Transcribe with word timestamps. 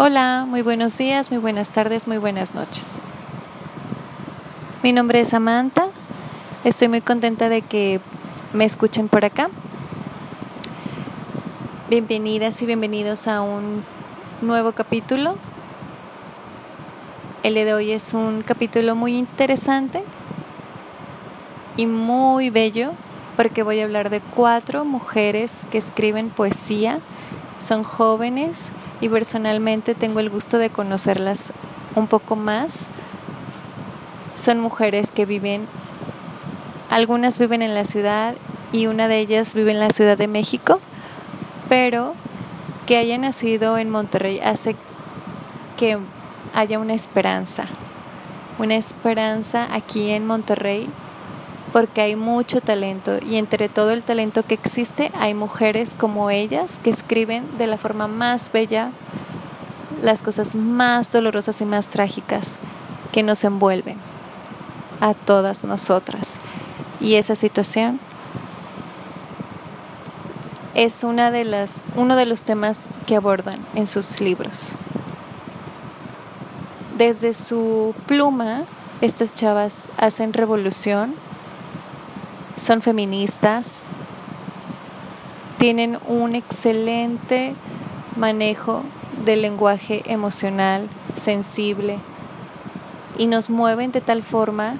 Hola, 0.00 0.46
muy 0.46 0.62
buenos 0.62 0.96
días, 0.96 1.32
muy 1.32 1.40
buenas 1.40 1.70
tardes, 1.70 2.06
muy 2.06 2.18
buenas 2.18 2.54
noches. 2.54 3.00
Mi 4.84 4.92
nombre 4.92 5.18
es 5.18 5.26
Samantha. 5.26 5.88
Estoy 6.62 6.86
muy 6.86 7.00
contenta 7.00 7.48
de 7.48 7.62
que 7.62 8.00
me 8.52 8.64
escuchen 8.64 9.08
por 9.08 9.24
acá. 9.24 9.50
Bienvenidas 11.90 12.62
y 12.62 12.66
bienvenidos 12.66 13.26
a 13.26 13.40
un 13.40 13.82
nuevo 14.40 14.70
capítulo. 14.70 15.36
El 17.42 17.54
de 17.54 17.74
hoy 17.74 17.90
es 17.90 18.14
un 18.14 18.44
capítulo 18.44 18.94
muy 18.94 19.16
interesante 19.16 20.04
y 21.76 21.86
muy 21.86 22.50
bello 22.50 22.92
porque 23.36 23.64
voy 23.64 23.80
a 23.80 23.84
hablar 23.84 24.10
de 24.10 24.20
cuatro 24.20 24.84
mujeres 24.84 25.66
que 25.72 25.78
escriben 25.78 26.30
poesía. 26.30 27.00
Son 27.58 27.82
jóvenes 27.82 28.70
y 29.00 29.08
personalmente 29.08 29.94
tengo 29.94 30.20
el 30.20 30.30
gusto 30.30 30.58
de 30.58 30.70
conocerlas 30.70 31.52
un 31.94 32.06
poco 32.06 32.36
más. 32.36 32.88
Son 34.34 34.60
mujeres 34.60 35.10
que 35.10 35.26
viven, 35.26 35.66
algunas 36.90 37.38
viven 37.38 37.62
en 37.62 37.74
la 37.74 37.84
ciudad 37.84 38.34
y 38.72 38.86
una 38.86 39.08
de 39.08 39.18
ellas 39.18 39.54
vive 39.54 39.72
en 39.72 39.80
la 39.80 39.90
Ciudad 39.90 40.18
de 40.18 40.28
México, 40.28 40.80
pero 41.68 42.14
que 42.86 42.96
haya 42.96 43.18
nacido 43.18 43.78
en 43.78 43.90
Monterrey 43.90 44.40
hace 44.40 44.76
que 45.76 45.98
haya 46.54 46.78
una 46.78 46.94
esperanza, 46.94 47.66
una 48.58 48.76
esperanza 48.76 49.68
aquí 49.72 50.10
en 50.10 50.26
Monterrey 50.26 50.88
porque 51.72 52.00
hay 52.00 52.16
mucho 52.16 52.60
talento 52.60 53.18
y 53.20 53.36
entre 53.36 53.68
todo 53.68 53.90
el 53.90 54.02
talento 54.02 54.42
que 54.42 54.54
existe 54.54 55.12
hay 55.18 55.34
mujeres 55.34 55.94
como 55.98 56.30
ellas 56.30 56.80
que 56.82 56.90
escriben 56.90 57.58
de 57.58 57.66
la 57.66 57.78
forma 57.78 58.08
más 58.08 58.50
bella 58.52 58.90
las 60.02 60.22
cosas 60.22 60.54
más 60.54 61.12
dolorosas 61.12 61.60
y 61.60 61.66
más 61.66 61.88
trágicas 61.88 62.60
que 63.12 63.22
nos 63.22 63.44
envuelven 63.44 63.98
a 65.00 65.14
todas 65.14 65.64
nosotras. 65.64 66.40
Y 67.00 67.14
esa 67.14 67.34
situación 67.34 68.00
es 70.74 71.02
una 71.04 71.30
de 71.30 71.44
las, 71.44 71.84
uno 71.96 72.16
de 72.16 72.26
los 72.26 72.42
temas 72.42 72.98
que 73.06 73.16
abordan 73.16 73.58
en 73.74 73.86
sus 73.86 74.20
libros. 74.20 74.74
Desde 76.96 77.32
su 77.32 77.94
pluma, 78.06 78.64
estas 79.00 79.34
chavas 79.34 79.92
hacen 79.96 80.32
revolución 80.32 81.14
son 82.58 82.82
feministas, 82.82 83.84
tienen 85.58 85.98
un 86.06 86.34
excelente 86.34 87.54
manejo 88.16 88.82
del 89.24 89.42
lenguaje 89.42 90.02
emocional, 90.06 90.88
sensible, 91.14 91.98
y 93.16 93.26
nos 93.26 93.50
mueven 93.50 93.92
de 93.92 94.00
tal 94.00 94.22
forma 94.22 94.76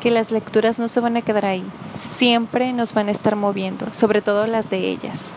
que 0.00 0.10
las 0.10 0.30
lecturas 0.30 0.78
no 0.78 0.88
se 0.88 1.00
van 1.00 1.16
a 1.16 1.22
quedar 1.22 1.46
ahí, 1.46 1.64
siempre 1.94 2.72
nos 2.72 2.92
van 2.92 3.08
a 3.08 3.12
estar 3.12 3.36
moviendo, 3.36 3.92
sobre 3.92 4.22
todo 4.22 4.46
las 4.46 4.70
de 4.70 4.90
ellas. 4.90 5.34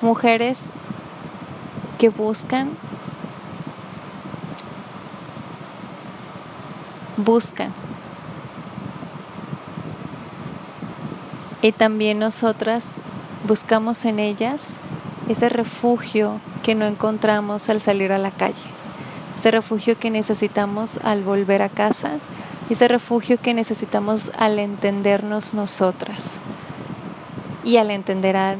Mujeres 0.00 0.70
que 1.98 2.08
buscan, 2.08 2.70
buscan 7.16 7.72
Y 11.62 11.70
también 11.70 12.18
nosotras 12.18 13.02
buscamos 13.46 14.04
en 14.04 14.18
ellas 14.18 14.80
ese 15.28 15.48
refugio 15.48 16.40
que 16.64 16.74
no 16.74 16.86
encontramos 16.86 17.68
al 17.68 17.80
salir 17.80 18.10
a 18.12 18.18
la 18.18 18.32
calle, 18.32 18.62
ese 19.36 19.52
refugio 19.52 19.96
que 19.96 20.10
necesitamos 20.10 20.98
al 21.04 21.22
volver 21.22 21.62
a 21.62 21.68
casa, 21.68 22.18
ese 22.68 22.88
refugio 22.88 23.40
que 23.40 23.54
necesitamos 23.54 24.32
al 24.36 24.58
entendernos 24.58 25.54
nosotras. 25.54 26.40
Y 27.64 27.76
al 27.76 27.92
entender 27.92 28.36
a 28.36 28.56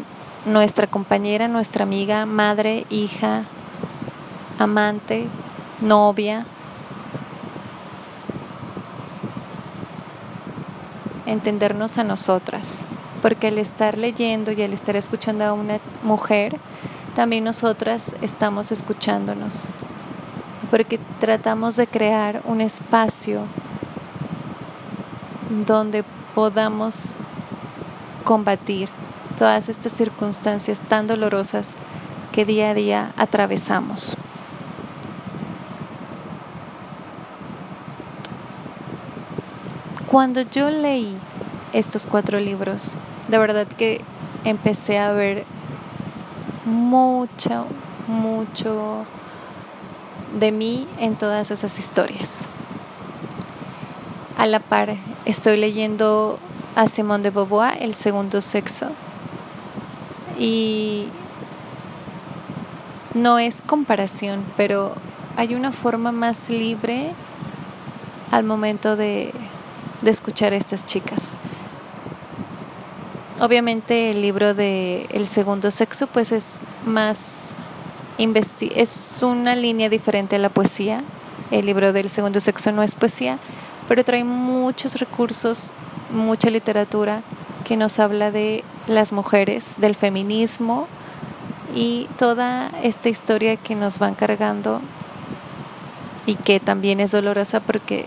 nuestra 0.46 0.86
compañera, 0.86 1.48
nuestra 1.48 1.82
amiga, 1.82 2.24
madre, 2.24 2.86
hija, 2.88 3.44
amante, 4.58 5.26
novia. 5.80 6.46
Entendernos 11.26 11.98
a 11.98 12.04
nosotras 12.04 12.86
porque 13.22 13.46
al 13.46 13.58
estar 13.58 13.96
leyendo 13.96 14.50
y 14.50 14.62
al 14.62 14.72
estar 14.72 14.96
escuchando 14.96 15.44
a 15.44 15.52
una 15.52 15.78
mujer, 16.02 16.58
también 17.14 17.44
nosotras 17.44 18.16
estamos 18.20 18.72
escuchándonos, 18.72 19.68
porque 20.70 20.98
tratamos 21.20 21.76
de 21.76 21.86
crear 21.86 22.42
un 22.44 22.60
espacio 22.60 23.46
donde 25.66 26.04
podamos 26.34 27.16
combatir 28.24 28.88
todas 29.36 29.68
estas 29.68 29.92
circunstancias 29.92 30.80
tan 30.80 31.06
dolorosas 31.06 31.76
que 32.32 32.44
día 32.44 32.70
a 32.70 32.74
día 32.74 33.12
atravesamos. 33.16 34.16
Cuando 40.06 40.42
yo 40.42 40.70
leí 40.70 41.16
estos 41.72 42.06
cuatro 42.06 42.38
libros, 42.38 42.96
de 43.28 43.38
verdad 43.38 43.66
que 43.66 44.00
empecé 44.44 44.98
a 44.98 45.12
ver 45.12 45.44
mucho, 46.64 47.66
mucho 48.06 49.04
de 50.38 50.52
mí 50.52 50.86
en 50.98 51.16
todas 51.16 51.50
esas 51.50 51.78
historias. 51.78 52.48
A 54.36 54.46
la 54.46 54.60
par, 54.60 54.96
estoy 55.24 55.56
leyendo 55.56 56.38
a 56.74 56.86
Simone 56.86 57.24
de 57.24 57.30
Beauvoir, 57.30 57.80
El 57.80 57.94
segundo 57.94 58.40
sexo, 58.40 58.88
y 60.38 61.08
no 63.14 63.38
es 63.38 63.62
comparación, 63.62 64.44
pero 64.56 64.94
hay 65.36 65.54
una 65.54 65.70
forma 65.72 66.12
más 66.12 66.50
libre 66.50 67.12
al 68.30 68.44
momento 68.44 68.96
de, 68.96 69.32
de 70.00 70.10
escuchar 70.10 70.54
a 70.54 70.56
estas 70.56 70.86
chicas. 70.86 71.34
Obviamente 73.42 74.10
el 74.10 74.22
libro 74.22 74.54
de 74.54 75.08
El 75.10 75.26
segundo 75.26 75.72
sexo 75.72 76.06
pues 76.06 76.30
es 76.30 76.60
más 76.86 77.56
es 78.16 79.20
una 79.20 79.56
línea 79.56 79.88
diferente 79.88 80.36
a 80.36 80.38
la 80.38 80.48
poesía. 80.48 81.02
El 81.50 81.66
libro 81.66 81.92
del 81.92 82.08
segundo 82.08 82.38
sexo 82.38 82.70
no 82.70 82.84
es 82.84 82.94
poesía, 82.94 83.40
pero 83.88 84.04
trae 84.04 84.22
muchos 84.22 84.94
recursos, 85.00 85.72
mucha 86.12 86.50
literatura 86.50 87.24
que 87.64 87.76
nos 87.76 87.98
habla 87.98 88.30
de 88.30 88.62
las 88.86 89.12
mujeres, 89.12 89.74
del 89.76 89.96
feminismo 89.96 90.86
y 91.74 92.08
toda 92.18 92.70
esta 92.84 93.08
historia 93.08 93.56
que 93.56 93.74
nos 93.74 93.98
van 93.98 94.14
cargando 94.14 94.80
y 96.26 96.36
que 96.36 96.60
también 96.60 97.00
es 97.00 97.10
dolorosa 97.10 97.58
porque 97.58 98.06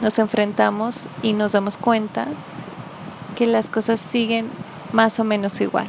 nos 0.00 0.18
enfrentamos 0.18 1.10
y 1.22 1.34
nos 1.34 1.52
damos 1.52 1.76
cuenta 1.76 2.28
que 3.34 3.46
las 3.46 3.70
cosas 3.70 4.00
siguen 4.00 4.50
más 4.92 5.20
o 5.20 5.24
menos 5.24 5.60
igual. 5.60 5.88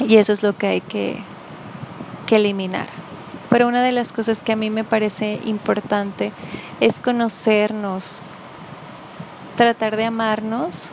Y 0.00 0.16
eso 0.16 0.32
es 0.32 0.42
lo 0.42 0.56
que 0.56 0.66
hay 0.66 0.80
que, 0.80 1.22
que 2.26 2.36
eliminar. 2.36 2.88
Pero 3.50 3.68
una 3.68 3.82
de 3.82 3.92
las 3.92 4.12
cosas 4.12 4.42
que 4.42 4.52
a 4.52 4.56
mí 4.56 4.70
me 4.70 4.82
parece 4.82 5.40
importante 5.44 6.32
es 6.80 6.98
conocernos, 6.98 8.22
tratar 9.56 9.96
de 9.96 10.06
amarnos 10.06 10.90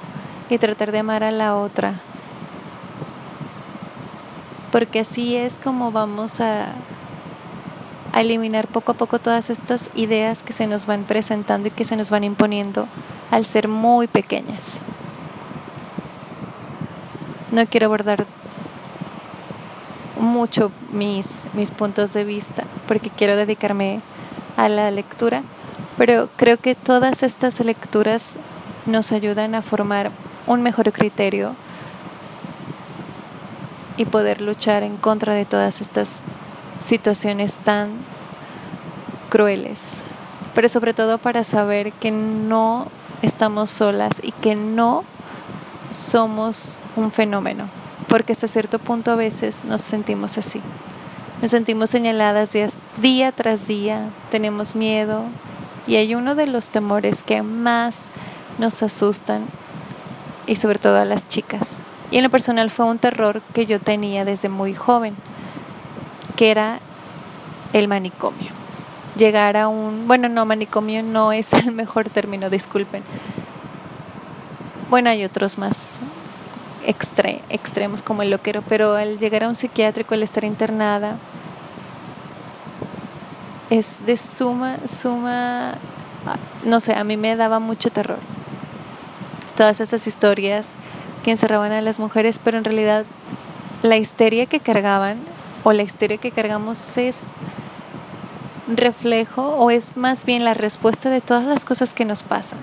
y 0.49 0.59
tratar 0.59 0.91
de 0.91 0.99
amar 0.99 1.23
a 1.23 1.31
la 1.31 1.55
otra. 1.55 1.95
Porque 4.71 4.99
así 4.99 5.35
es 5.35 5.57
como 5.57 5.91
vamos 5.91 6.39
a, 6.39 6.73
a 8.13 8.21
eliminar 8.21 8.67
poco 8.67 8.91
a 8.91 8.95
poco 8.95 9.17
todas 9.17 9.49
estas 9.49 9.89
ideas 9.95 10.43
que 10.43 10.53
se 10.53 10.67
nos 10.67 10.85
van 10.85 11.05
presentando 11.05 11.69
y 11.69 11.71
que 11.71 11.83
se 11.83 11.95
nos 11.95 12.09
van 12.09 12.23
imponiendo 12.23 12.87
al 13.31 13.45
ser 13.45 13.67
muy 13.67 14.07
pequeñas. 14.07 14.83
No 17.51 17.65
quiero 17.65 17.87
abordar 17.87 18.25
mucho 20.17 20.71
mis, 20.91 21.45
mis 21.53 21.71
puntos 21.71 22.13
de 22.13 22.23
vista 22.23 22.63
porque 22.87 23.09
quiero 23.09 23.35
dedicarme 23.35 24.01
a 24.55 24.69
la 24.69 24.89
lectura, 24.91 25.43
pero 25.97 26.29
creo 26.37 26.57
que 26.57 26.75
todas 26.75 27.23
estas 27.23 27.59
lecturas 27.59 28.37
nos 28.85 29.11
ayudan 29.11 29.55
a 29.55 29.61
formar 29.61 30.11
un 30.47 30.61
mejor 30.61 30.91
criterio 30.93 31.55
y 33.97 34.05
poder 34.05 34.41
luchar 34.41 34.83
en 34.83 34.97
contra 34.97 35.33
de 35.33 35.45
todas 35.45 35.81
estas 35.81 36.21
situaciones 36.79 37.55
tan 37.55 37.91
crueles, 39.29 40.03
pero 40.53 40.69
sobre 40.69 40.93
todo 40.93 41.17
para 41.17 41.43
saber 41.43 41.91
que 41.93 42.11
no 42.11 42.87
estamos 43.21 43.69
solas 43.69 44.11
y 44.23 44.31
que 44.31 44.55
no 44.55 45.03
somos 45.89 46.79
un 46.95 47.11
fenómeno, 47.11 47.69
porque 48.07 48.33
hasta 48.33 48.47
cierto 48.47 48.79
punto 48.79 49.11
a 49.11 49.15
veces 49.15 49.65
nos 49.65 49.81
sentimos 49.81 50.37
así. 50.37 50.61
Nos 51.41 51.51
sentimos 51.51 51.89
señaladas 51.89 52.55
día, 52.97 53.31
tras 53.31 53.67
día, 53.67 54.09
tenemos 54.29 54.75
miedo 54.75 55.23
y 55.87 55.95
hay 55.95 56.13
uno 56.13 56.35
de 56.35 56.45
los 56.45 56.69
temores 56.69 57.23
que 57.23 57.41
más 57.41 58.11
nos 58.59 58.83
asustan 58.83 59.45
y 60.45 60.55
sobre 60.55 60.79
todo 60.79 60.97
a 60.99 61.05
las 61.05 61.27
chicas. 61.27 61.81
Y 62.11 62.17
en 62.17 62.23
lo 62.23 62.29
personal 62.29 62.69
fue 62.69 62.85
un 62.85 62.99
terror 62.99 63.41
que 63.53 63.65
yo 63.65 63.79
tenía 63.79 64.25
desde 64.25 64.49
muy 64.49 64.75
joven, 64.75 65.15
que 66.35 66.51
era 66.51 66.79
el 67.73 67.87
manicomio. 67.87 68.51
Llegar 69.15 69.57
a 69.57 69.67
un, 69.67 70.07
bueno, 70.07 70.29
no, 70.29 70.45
manicomio 70.45 71.03
no 71.03 71.31
es 71.31 71.53
el 71.53 71.71
mejor 71.71 72.09
término, 72.09 72.49
disculpen. 72.49 73.03
Bueno, 74.89 75.09
hay 75.09 75.23
otros 75.23 75.57
más 75.57 76.01
extremos 76.85 78.01
como 78.01 78.21
el 78.23 78.29
loquero, 78.29 78.63
pero 78.67 78.95
al 78.95 79.17
llegar 79.17 79.43
a 79.43 79.47
un 79.47 79.55
psiquiátrico, 79.55 80.13
al 80.13 80.23
estar 80.23 80.43
internada, 80.43 81.17
es 83.69 84.05
de 84.05 84.17
suma, 84.17 84.79
suma, 84.85 85.75
no 86.65 86.79
sé, 86.79 86.93
a 86.93 87.03
mí 87.03 87.17
me 87.17 87.35
daba 87.35 87.59
mucho 87.59 87.89
terror. 87.89 88.19
Todas 89.55 89.79
esas 89.79 90.07
historias 90.07 90.77
que 91.23 91.31
encerraban 91.31 91.71
a 91.71 91.81
las 91.81 91.99
mujeres, 91.99 92.39
pero 92.43 92.57
en 92.57 92.63
realidad 92.63 93.05
la 93.81 93.97
histeria 93.97 94.45
que 94.45 94.59
cargaban 94.59 95.19
o 95.63 95.73
la 95.73 95.83
histeria 95.83 96.17
que 96.17 96.31
cargamos 96.31 96.97
es 96.97 97.27
reflejo 98.67 99.55
o 99.55 99.71
es 99.71 99.97
más 99.97 100.25
bien 100.25 100.43
la 100.43 100.53
respuesta 100.53 101.09
de 101.09 101.21
todas 101.21 101.45
las 101.45 101.65
cosas 101.65 101.93
que 101.93 102.05
nos 102.05 102.23
pasan. 102.23 102.59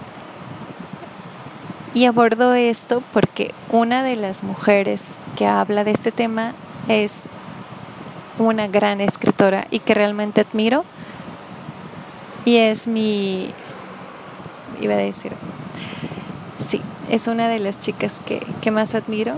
Y 1.95 2.05
abordo 2.05 2.55
esto 2.55 3.03
porque 3.13 3.55
una 3.71 4.03
de 4.03 4.17
las 4.17 4.43
mujeres 4.45 5.19
que 5.37 5.47
habla 5.47 5.85
de 5.85 5.93
este 5.93 6.13
tema 6.13 6.55
es 6.87 7.29
una 8.39 8.69
gran 8.69 9.01
escritora 9.01 9.67
y 9.71 9.81
que 9.81 9.95
realmente 9.95 10.43
admiro. 10.43 10.85
Y 12.45 12.57
es 12.57 12.87
mi, 12.87 13.53
iba 14.81 14.95
a 14.95 14.99
decir, 14.99 15.33
sí, 16.59 16.81
es 17.11 17.27
una 17.27 17.49
de 17.49 17.59
las 17.59 17.81
chicas 17.81 18.21
que, 18.25 18.41
que 18.61 18.71
más 18.71 18.95
admiro. 18.95 19.37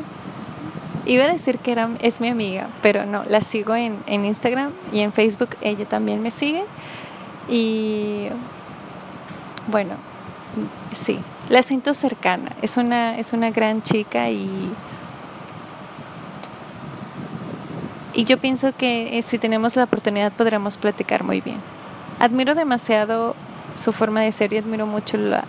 Iba 1.06 1.24
a 1.24 1.28
decir 1.28 1.58
que 1.58 1.72
era, 1.72 1.88
es 2.00 2.20
mi 2.20 2.28
amiga, 2.28 2.68
pero 2.82 3.06
no, 3.06 3.24
la 3.24 3.40
sigo 3.40 3.74
en, 3.74 3.98
en 4.06 4.24
Instagram 4.24 4.72
y 4.92 5.00
en 5.00 5.12
Facebook, 5.12 5.50
ella 5.60 5.86
también 5.86 6.20
me 6.22 6.30
sigue. 6.30 6.64
Y 7.48 8.28
bueno, 9.68 9.94
sí, 10.92 11.18
la 11.50 11.62
siento 11.62 11.92
cercana. 11.94 12.52
Es 12.62 12.78
una, 12.78 13.18
es 13.18 13.34
una 13.34 13.50
gran 13.50 13.82
chica 13.82 14.30
y, 14.30 14.72
y 18.14 18.24
yo 18.24 18.38
pienso 18.38 18.72
que 18.74 19.18
eh, 19.18 19.22
si 19.22 19.36
tenemos 19.36 19.76
la 19.76 19.84
oportunidad 19.84 20.32
podremos 20.32 20.78
platicar 20.78 21.24
muy 21.24 21.40
bien. 21.40 21.58
Admiro 22.20 22.54
demasiado 22.54 23.34
su 23.74 23.92
forma 23.92 24.20
de 24.20 24.30
ser 24.30 24.52
y 24.52 24.58
admiro 24.58 24.86
mucho 24.86 25.16
la, 25.16 25.44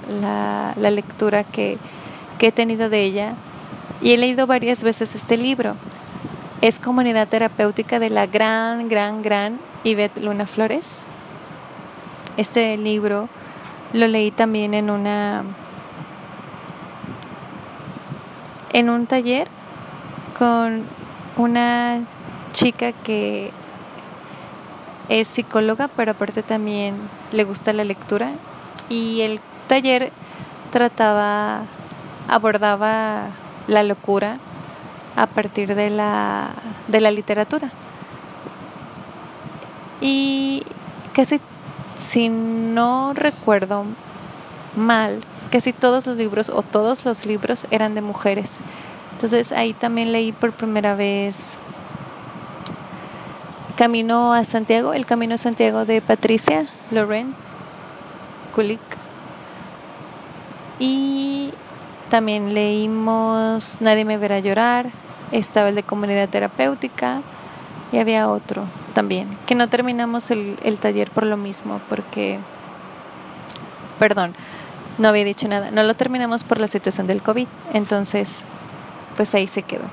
la, 0.76 0.90
lectura 0.92 1.44
que, 1.44 1.78
que 2.40 2.48
he 2.48 2.52
tenido 2.52 2.90
de 2.90 3.04
ella 3.04 3.36
y 4.02 4.12
he 4.14 4.18
leído 4.18 4.48
varias 4.48 4.84
veces 4.84 5.14
este 5.14 5.38
libro. 5.38 5.76
Es 6.62 6.80
Comunidad 6.80 7.28
Terapéutica 7.28 8.00
de 8.00 8.10
la 8.10 8.26
gran, 8.26 8.90
gran, 8.90 9.22
gran 9.22 9.60
Yvette 9.84 10.20
Luna 10.20 10.48
Flores. 10.48 11.06
Este 12.38 12.76
libro 12.78 13.30
lo 13.94 14.08
leí 14.08 14.32
también 14.32 14.74
en 14.74 14.90
una 14.90 15.44
en 18.74 18.90
un 18.90 19.08
taller 19.08 19.48
con 20.38 20.84
una 21.38 22.00
chica 22.54 22.92
que 22.92 23.52
es 25.10 25.28
psicóloga, 25.28 25.90
pero 25.90 26.12
aparte 26.12 26.44
también 26.44 26.96
le 27.32 27.44
gusta 27.44 27.74
la 27.74 27.84
lectura 27.84 28.32
y 28.90 29.22
el 29.22 29.40
taller 29.68 30.12
trataba 30.72 31.64
abordaba 32.28 33.28
la 33.68 33.84
locura 33.84 34.38
a 35.16 35.28
partir 35.28 35.76
de 35.76 35.90
la 35.90 36.52
de 36.88 37.02
la 37.02 37.12
literatura. 37.12 37.72
Y 40.00 40.64
casi 41.14 41.40
si 41.96 42.30
no 42.30 43.14
recuerdo 43.14 43.86
mal, 44.76 45.22
casi 45.52 45.74
todos 45.74 46.08
los 46.08 46.18
libros 46.18 46.50
o 46.50 46.64
todos 46.64 47.06
los 47.06 47.26
libros 47.26 47.68
eran 47.70 47.94
de 47.94 48.02
mujeres. 48.02 48.62
Entonces 49.12 49.52
ahí 49.52 49.74
también 49.74 50.12
leí 50.12 50.32
por 50.32 50.54
primera 50.54 50.96
vez 50.96 51.60
Camino 53.76 54.34
a 54.34 54.44
Santiago, 54.44 54.94
El 54.94 55.06
Camino 55.06 55.36
a 55.36 55.38
Santiago 55.38 55.86
de 55.86 56.02
Patricia 56.02 56.68
Loren 56.90 57.36
Kulik. 58.56 58.80
Y 60.80 61.54
también 62.10 62.54
leímos 62.54 63.80
Nadie 63.82 64.06
me 64.06 64.18
verá 64.18 64.40
llorar, 64.40 64.88
estaba 65.32 65.70
el 65.70 65.76
de 65.76 65.84
comunidad 65.84 66.30
terapéutica 66.30 67.22
y 67.92 68.00
había 68.00 68.30
otro 68.30 68.66
también, 68.94 69.38
que 69.46 69.56
no 69.56 69.70
terminamos 69.70 70.32
el, 70.32 70.58
el 70.64 70.80
taller 70.80 71.12
por 71.12 71.26
lo 71.26 71.38
mismo, 71.38 71.80
porque, 71.88 72.40
perdón, 74.00 74.36
no 74.98 75.08
había 75.08 75.24
dicho 75.24 75.48
nada. 75.48 75.72
No 75.72 75.84
lo 75.84 75.94
terminamos 75.94 76.44
por 76.44 76.60
la 76.60 76.68
situación 76.68 77.08
del 77.08 77.22
COVID. 77.22 77.48
Entonces, 77.74 78.46
pues 79.16 79.34
ahí 79.36 79.48
se 79.48 79.64
quedó. 79.64 79.86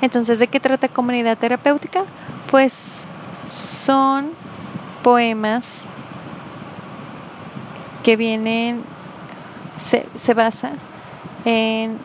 Entonces, 0.00 0.38
¿de 0.38 0.48
qué 0.48 0.60
trata 0.60 0.88
comunidad 0.88 1.38
terapéutica? 1.38 2.04
Pues 2.50 3.06
son 3.46 4.32
poemas 5.02 5.86
que 8.02 8.16
vienen, 8.16 8.82
se, 9.76 10.08
se 10.14 10.34
basa 10.34 10.72
en 11.44 11.98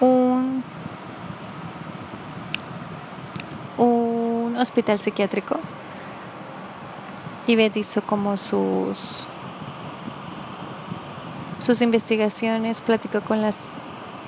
un, 0.00 0.64
un 3.76 4.56
hospital 4.56 4.98
psiquiátrico 4.98 5.60
y 7.46 7.78
hizo 7.78 8.02
como 8.02 8.36
sus 8.36 9.26
sus 11.58 11.82
investigaciones, 11.82 12.80
platicó 12.80 13.20
con 13.20 13.42
las 13.42 13.78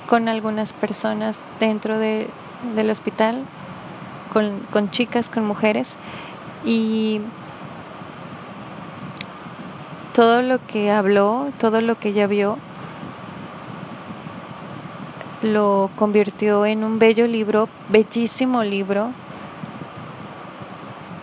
con 0.07 0.27
algunas 0.27 0.73
personas 0.73 1.45
dentro 1.61 1.97
de, 1.97 2.27
del 2.75 2.89
hospital, 2.89 3.45
con, 4.33 4.59
con 4.69 4.89
chicas, 4.89 5.29
con 5.29 5.45
mujeres, 5.45 5.95
y 6.65 7.21
todo 10.13 10.41
lo 10.41 10.65
que 10.67 10.91
habló, 10.91 11.49
todo 11.57 11.79
lo 11.79 11.97
que 11.97 12.09
ella 12.09 12.27
vio, 12.27 12.57
lo 15.41 15.89
convirtió 15.95 16.65
en 16.65 16.83
un 16.83 16.99
bello 16.99 17.25
libro, 17.25 17.69
bellísimo 17.87 18.63
libro, 18.63 19.11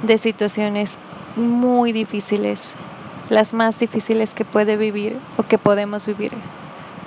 de 0.02 0.16
situaciones 0.16 0.98
muy 1.36 1.92
difíciles, 1.92 2.76
las 3.30 3.54
más 3.54 3.78
difíciles 3.78 4.34
que 4.34 4.44
puede 4.44 4.76
vivir 4.76 5.18
o 5.36 5.42
que 5.42 5.58
podemos 5.58 6.06
vivir 6.06 6.32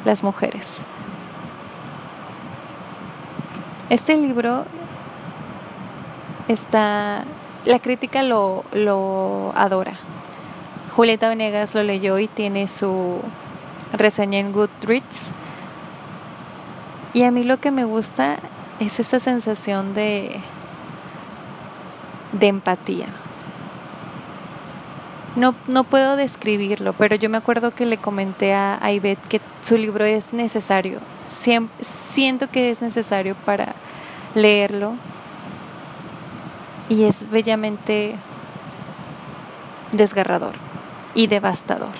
las 0.05 0.23
mujeres. 0.23 0.85
Este 3.89 4.15
libro 4.15 4.65
está, 6.47 7.25
la 7.65 7.79
crítica 7.79 8.23
lo, 8.23 8.63
lo 8.71 9.51
adora. 9.55 9.93
Julieta 10.95 11.29
Venegas 11.29 11.73
lo 11.75 11.83
leyó 11.83 12.19
y 12.19 12.27
tiene 12.27 12.67
su 12.67 13.21
reseña 13.93 14.39
en 14.39 14.51
Goodreads. 14.53 15.31
Y 17.13 17.23
a 17.23 17.31
mí 17.31 17.43
lo 17.43 17.59
que 17.59 17.71
me 17.71 17.83
gusta 17.83 18.37
es 18.79 18.99
esa 18.99 19.19
sensación 19.19 19.93
de, 19.93 20.39
de 22.33 22.47
empatía 22.47 23.07
no, 25.35 25.55
no 25.67 25.83
puedo 25.83 26.15
describirlo, 26.15 26.93
pero 26.93 27.15
yo 27.15 27.29
me 27.29 27.38
acuerdo 27.38 27.71
que 27.71 27.85
le 27.85 27.97
comenté 27.97 28.53
a, 28.53 28.79
Ivette 28.91 29.27
que 29.27 29.41
su 29.61 29.77
libro 29.77 30.05
es 30.05 30.33
necesario. 30.33 31.00
siento 31.25 32.50
que 32.50 32.69
es 32.69 32.81
necesario 32.81 33.35
para 33.35 33.75
leerlo 34.35 34.95
y 36.89 37.03
es 37.03 37.29
bellamente 37.29 38.15
desgarrador 39.93 40.55
y 41.15 41.27
devastador. 41.27 41.91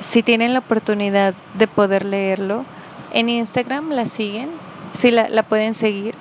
Si 0.00 0.22
tienen 0.22 0.52
la 0.52 0.60
oportunidad 0.60 1.34
de 1.54 1.66
poder 1.66 2.04
leerlo, 2.04 2.64
en 3.12 3.28
Instagram 3.28 3.90
la 3.90 4.06
siguen, 4.06 4.50
si 4.92 5.10
la 5.10 5.42
pueden 5.44 5.74
seguir, 5.74 6.14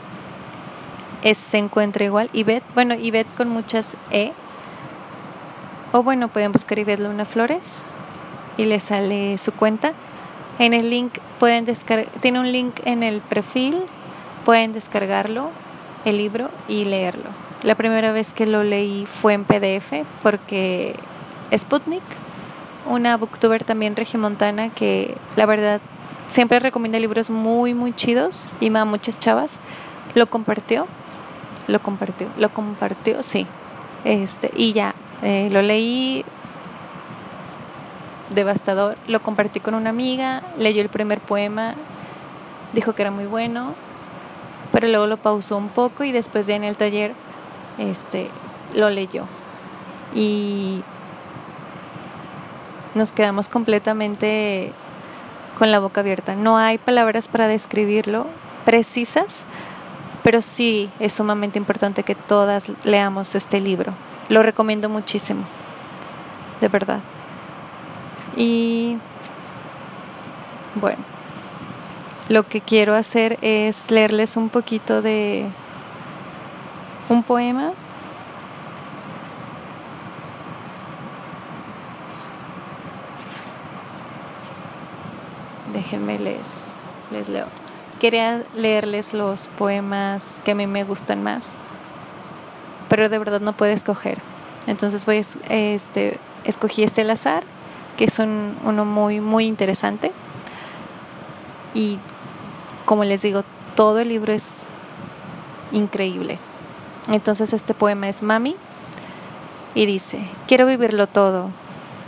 se 1.24 1.58
encuentra 1.58 2.06
igual. 2.06 2.30
Ivette, 2.34 2.66
bueno, 2.74 2.96
Ivette 2.96 3.34
con 3.36 3.50
muchas 3.50 3.96
E. 4.12 4.34
O 5.92 6.04
bueno, 6.04 6.28
pueden 6.28 6.52
buscar 6.52 6.78
Ivette 6.80 7.00
Luna 7.00 7.26
Flores 7.26 7.86
y 8.58 8.66
les 8.66 8.84
sale 8.84 9.38
su 9.38 9.52
cuenta. 9.52 9.94
En 10.60 10.74
el 10.74 10.90
link 10.90 11.18
pueden 11.40 11.66
descargar, 11.66 12.10
tiene 12.22 12.40
un 12.40 12.52
link 12.52 12.80
en 12.86 13.04
el 13.04 13.22
perfil 13.22 13.84
pueden 14.46 14.72
descargarlo, 14.72 15.50
el 16.06 16.18
libro, 16.18 16.52
y 16.70 16.86
leerlo. 16.86 17.32
La 17.64 17.76
primera 17.76 18.12
vez 18.14 18.32
que 18.32 18.46
lo 18.46 18.64
leí 18.64 19.06
fue 19.08 19.34
en 19.34 19.44
PDF 19.44 20.06
porque 20.22 20.96
Sputnik, 21.56 22.04
una 22.88 23.18
booktuber 23.18 23.64
también 23.64 23.96
regimontana 23.96 24.70
que 24.70 25.18
la 25.36 25.48
verdad 25.48 25.82
siempre 26.28 26.60
recomienda 26.60 27.00
libros 27.00 27.32
muy, 27.32 27.74
muy 27.74 27.92
chidos 27.92 28.48
y 28.60 28.70
da 28.70 28.86
muchas 28.86 29.20
chavas, 29.20 29.60
lo 30.14 30.30
compartió, 30.30 30.88
lo 31.68 31.82
compartió, 31.82 32.28
lo 32.38 32.54
compartió, 32.54 33.24
sí. 33.24 33.48
Este, 34.04 34.52
y 34.56 34.74
ya, 34.74 34.94
eh, 35.24 35.50
lo 35.52 35.62
leí 35.62 36.24
devastador, 38.30 38.98
lo 39.08 39.22
compartí 39.22 39.60
con 39.60 39.74
una 39.74 39.90
amiga, 39.90 40.44
leyó 40.58 40.82
el 40.82 40.90
primer 40.90 41.20
poema, 41.20 41.76
dijo 42.74 42.94
que 42.94 43.02
era 43.04 43.12
muy 43.12 43.26
bueno, 43.26 43.74
pero 44.72 44.88
luego 44.88 45.08
lo 45.08 45.18
pausó 45.18 45.58
un 45.58 45.70
poco 45.70 46.04
y 46.04 46.12
después 46.12 46.48
ya 46.48 46.56
en 46.56 46.64
el 46.64 46.76
taller 46.76 47.14
este 47.78 48.30
lo 48.74 48.90
leyó. 48.90 49.26
Y 50.14 50.84
nos 52.94 53.12
quedamos 53.12 53.50
completamente 53.50 54.72
con 55.58 55.72
la 55.72 55.80
boca 55.80 56.02
abierta. 56.02 56.36
No 56.36 56.58
hay 56.58 56.78
palabras 56.78 57.28
para 57.28 57.48
describirlo 57.48 58.28
precisas, 58.66 59.46
pero 60.26 60.42
sí 60.42 60.90
es 61.00 61.14
sumamente 61.14 61.60
importante 61.60 62.02
que 62.02 62.16
todas 62.16 62.72
leamos 62.84 63.36
este 63.36 63.62
libro. 63.62 63.94
Lo 64.28 64.42
recomiendo 64.42 64.90
muchísimo, 64.90 65.44
de 66.60 66.68
verdad. 66.68 67.00
Y 68.36 68.98
bueno, 70.74 70.98
lo 72.28 72.48
que 72.48 72.60
quiero 72.60 72.96
hacer 72.96 73.38
es 73.44 73.92
leerles 73.92 74.36
un 74.36 74.50
poquito 74.50 75.04
de 75.04 75.46
un 77.08 77.22
poema. 77.22 77.74
Déjenme 85.72 86.18
les, 86.18 86.74
les 87.12 87.30
leo. 87.30 87.65
Quería 88.00 88.44
leerles 88.54 89.14
los 89.14 89.48
poemas 89.48 90.42
que 90.44 90.52
a 90.52 90.56
mí 90.56 90.68
me 90.68 90.84
gustan 90.84 91.24
más, 91.24 91.58
pero 92.90 93.10
de 93.10 93.18
verdad 93.18 93.40
no 93.42 93.54
puedo 93.54 93.72
escoger. 93.72 94.20
Entonces 94.68 95.06
voy 95.06 95.26
este 95.50 96.20
escogí 96.44 96.84
este 96.84 97.02
al 97.02 97.12
azar, 97.12 97.44
que 97.98 98.06
es 98.06 98.20
uno 98.20 98.86
muy 98.86 99.22
muy 99.22 99.46
interesante. 99.46 100.12
Y 101.74 102.00
como 102.86 103.04
les 103.04 103.22
digo, 103.22 103.44
todo 103.76 104.00
el 104.00 104.10
libro 104.10 104.34
es 104.34 104.66
increíble. 105.72 106.40
Entonces 107.08 107.54
este 107.54 107.74
poema 107.74 108.10
es 108.10 108.24
Mami 108.24 108.56
y 109.76 109.86
dice, 109.86 110.28
quiero 110.48 110.66
vivirlo 110.66 111.08
todo, 111.08 111.52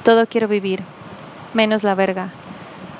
todo 0.03 0.25
quiero 0.25 0.47
vivir, 0.47 0.83
menos 1.53 1.83
la 1.83 1.95
verga, 1.95 2.31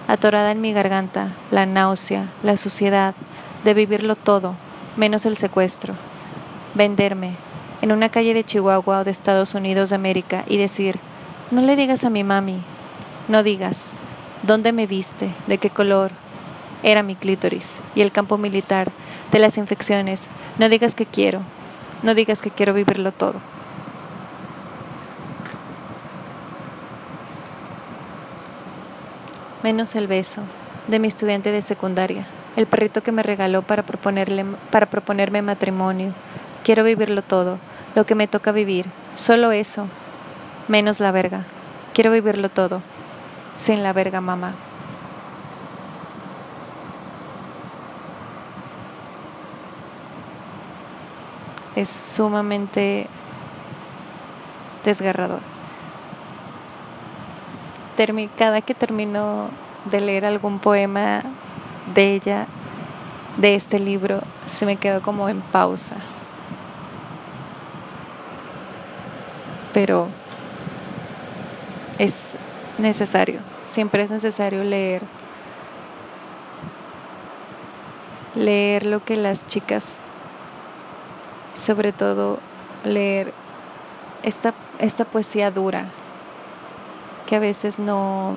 atorada 0.08 0.52
en 0.52 0.62
mi 0.62 0.74
garganta, 0.74 1.34
la 1.52 1.66
náusea, 1.66 2.30
la 2.44 2.58
suciedad, 2.58 3.16
de 3.64 3.74
vivirlo 3.74 4.16
todo, 4.16 4.56
menos 4.96 5.26
el 5.26 5.36
secuestro, 5.36 5.94
venderme 6.74 7.36
en 7.82 7.92
una 7.92 8.10
calle 8.10 8.34
de 8.34 8.44
Chihuahua 8.44 9.00
o 9.00 9.04
de 9.04 9.12
Estados 9.12 9.54
Unidos 9.56 9.90
de 9.90 9.96
América 9.96 10.46
y 10.48 10.58
decir, 10.58 11.00
no 11.52 11.62
le 11.62 11.76
digas 11.76 12.04
a 12.04 12.10
mi 12.10 12.24
mami, 12.24 12.62
no 13.28 13.44
digas, 13.44 13.94
¿dónde 14.44 14.72
me 14.72 14.88
viste? 14.88 15.34
¿De 15.48 15.58
qué 15.58 15.70
color? 15.70 16.12
Era 16.84 17.04
mi 17.04 17.16
clítoris 17.16 17.82
y 17.96 18.02
el 18.02 18.12
campo 18.12 18.38
militar 18.38 18.92
de 19.32 19.40
las 19.40 19.58
infecciones. 19.58 20.30
No 20.58 20.70
digas 20.70 20.96
que 20.96 21.06
quiero, 21.06 21.42
no 22.04 22.14
digas 22.16 22.42
que 22.42 22.52
quiero 22.52 22.74
vivirlo 22.74 23.12
todo. 23.12 23.42
Menos 29.64 29.96
el 29.96 30.08
beso 30.08 30.42
de 30.88 31.00
mi 31.00 31.08
estudiante 31.08 31.52
de 31.52 31.62
secundaria, 31.62 32.26
el 32.56 32.68
perrito 32.68 33.04
que 33.04 33.12
me 33.12 33.24
regaló 33.24 33.62
para, 33.62 33.84
proponerle, 33.84 34.46
para 34.72 34.86
proponerme 34.86 35.42
matrimonio. 35.42 36.14
Quiero 36.64 36.84
vivirlo 36.84 37.22
todo, 37.22 37.60
lo 37.96 38.06
que 38.06 38.16
me 38.16 38.28
toca 38.28 38.52
vivir, 38.52 38.86
solo 39.16 39.52
eso, 39.52 39.88
menos 40.68 41.00
la 41.00 41.12
verga. 41.12 41.46
Quiero 41.94 42.12
vivirlo 42.12 42.50
todo, 42.50 42.82
sin 43.56 43.84
la 43.84 43.94
verga, 43.94 44.22
mamá. 44.22 44.54
es 51.78 51.90
sumamente 51.90 53.08
desgarrador. 54.84 55.57
Cada 58.38 58.62
que 58.62 58.76
termino 58.76 59.50
de 59.86 60.02
leer 60.02 60.24
algún 60.24 60.60
poema 60.60 61.24
de 61.96 62.14
ella, 62.14 62.46
de 63.38 63.56
este 63.56 63.80
libro, 63.80 64.22
se 64.46 64.68
me 64.68 64.76
quedó 64.76 65.02
como 65.02 65.30
en 65.30 65.42
pausa. 65.42 65.96
Pero 69.74 70.10
es 71.98 72.38
necesario, 72.78 73.40
siempre 73.64 74.04
es 74.04 74.12
necesario 74.12 74.64
leer 74.64 75.02
leer 78.36 78.86
lo 78.86 79.04
que 79.04 79.16
las 79.16 79.48
chicas 79.48 80.02
sobre 81.56 81.92
todo 81.92 82.38
leer 82.84 83.34
esta, 84.22 84.54
esta 84.78 85.06
poesía 85.06 85.50
dura, 85.50 85.86
que 87.28 87.36
a 87.36 87.40
veces 87.40 87.78
no, 87.78 88.36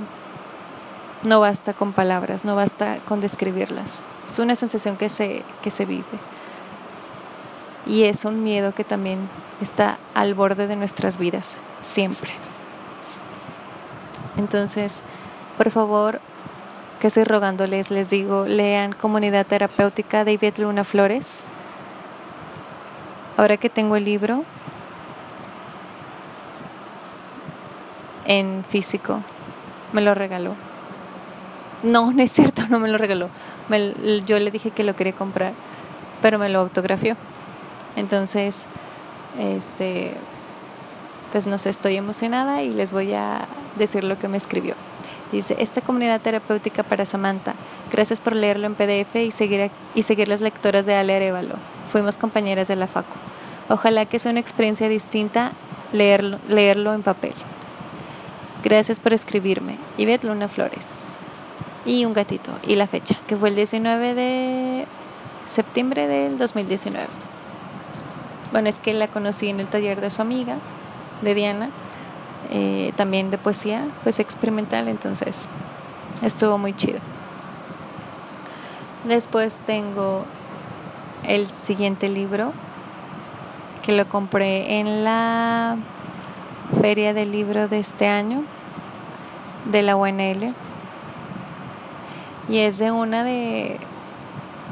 no 1.24 1.40
basta 1.40 1.72
con 1.72 1.94
palabras, 1.94 2.44
no 2.44 2.54
basta 2.54 2.98
con 3.06 3.22
describirlas. 3.22 4.06
Es 4.30 4.38
una 4.38 4.56
sensación 4.56 4.98
que 4.98 5.08
se, 5.08 5.42
que 5.62 5.70
se 5.70 5.86
vive. 5.86 6.04
Y 7.86 8.04
es 8.04 8.26
un 8.26 8.42
miedo 8.42 8.74
que 8.74 8.84
también 8.84 9.30
está 9.62 9.98
al 10.14 10.34
borde 10.34 10.66
de 10.66 10.76
nuestras 10.76 11.16
vidas, 11.16 11.56
siempre. 11.80 12.30
Entonces, 14.36 15.02
por 15.56 15.70
favor, 15.70 16.20
que 17.00 17.06
estoy 17.06 17.24
rogándoles, 17.24 17.90
les 17.90 18.10
digo, 18.10 18.44
lean 18.46 18.92
Comunidad 18.92 19.46
Terapéutica 19.46 20.24
de 20.24 20.32
Ivette 20.32 20.58
Luna 20.58 20.84
Flores. 20.84 21.44
Ahora 23.36 23.56
que 23.56 23.70
tengo 23.70 23.96
el 23.96 24.04
libro 24.04 24.44
en 28.24 28.64
físico, 28.68 29.20
me 29.92 30.00
lo 30.00 30.14
regaló. 30.14 30.54
No, 31.82 32.12
no 32.12 32.22
es 32.22 32.30
cierto, 32.32 32.62
no 32.68 32.78
me 32.78 32.88
lo 32.88 32.98
regaló. 32.98 33.28
yo 34.26 34.38
le 34.38 34.50
dije 34.50 34.70
que 34.70 34.84
lo 34.84 34.94
quería 34.96 35.14
comprar, 35.14 35.52
pero 36.20 36.38
me 36.38 36.48
lo 36.48 36.60
autografió. 36.60 37.16
Entonces, 37.96 38.66
este, 39.38 40.14
pues 41.32 41.46
no 41.46 41.58
sé, 41.58 41.70
estoy 41.70 41.96
emocionada 41.96 42.62
y 42.62 42.70
les 42.70 42.92
voy 42.92 43.14
a 43.14 43.46
decir 43.76 44.04
lo 44.04 44.18
que 44.18 44.28
me 44.28 44.36
escribió. 44.36 44.74
Dice, 45.32 45.56
esta 45.60 45.80
comunidad 45.80 46.20
terapéutica 46.20 46.82
para 46.82 47.04
Samantha, 47.04 47.54
gracias 47.92 48.20
por 48.20 48.34
leerlo 48.34 48.66
en 48.66 48.74
PDF 48.74 49.14
y 49.16 49.30
seguir, 49.30 49.70
y 49.94 50.02
seguir 50.02 50.28
las 50.28 50.40
lectoras 50.40 50.86
de 50.86 50.96
Ale 50.96 51.14
Arevalo. 51.14 51.54
Fuimos 51.86 52.18
compañeras 52.18 52.66
de 52.66 52.76
la 52.76 52.88
FACO. 52.88 53.14
Ojalá 53.68 54.06
que 54.06 54.18
sea 54.18 54.32
una 54.32 54.40
experiencia 54.40 54.88
distinta 54.88 55.52
leerlo, 55.92 56.40
leerlo 56.48 56.92
en 56.94 57.02
papel. 57.02 57.34
Gracias 58.62 59.00
por 59.00 59.14
escribirme. 59.14 59.78
Ivette 59.96 60.24
Luna 60.24 60.48
Flores. 60.48 61.20
Y 61.86 62.04
un 62.04 62.12
gatito. 62.12 62.52
Y 62.62 62.74
la 62.74 62.86
fecha, 62.86 63.16
que 63.26 63.36
fue 63.36 63.48
el 63.48 63.54
19 63.54 64.14
de 64.14 64.86
septiembre 65.46 66.06
del 66.06 66.36
2019. 66.36 67.06
Bueno, 68.52 68.68
es 68.68 68.78
que 68.78 68.92
la 68.92 69.08
conocí 69.08 69.48
en 69.48 69.60
el 69.60 69.66
taller 69.66 70.00
de 70.02 70.10
su 70.10 70.20
amiga, 70.20 70.58
de 71.22 71.34
Diana, 71.34 71.70
eh, 72.50 72.92
también 72.96 73.30
de 73.30 73.38
poesía, 73.38 73.86
pues 74.02 74.18
experimental, 74.18 74.88
entonces 74.88 75.46
estuvo 76.20 76.58
muy 76.58 76.74
chido. 76.74 76.98
Después 79.04 79.56
tengo 79.64 80.26
el 81.26 81.46
siguiente 81.46 82.10
libro 82.10 82.52
que 83.82 83.92
lo 83.92 84.06
compré 84.08 84.80
en 84.80 85.04
la 85.04 85.76
feria 86.80 87.14
del 87.14 87.32
libro 87.32 87.68
de 87.68 87.78
este 87.78 88.08
año 88.08 88.44
de 89.70 89.82
la 89.82 89.96
UNL 89.96 90.54
y 92.48 92.58
es 92.58 92.78
de 92.78 92.90
una 92.90 93.24
de, 93.24 93.78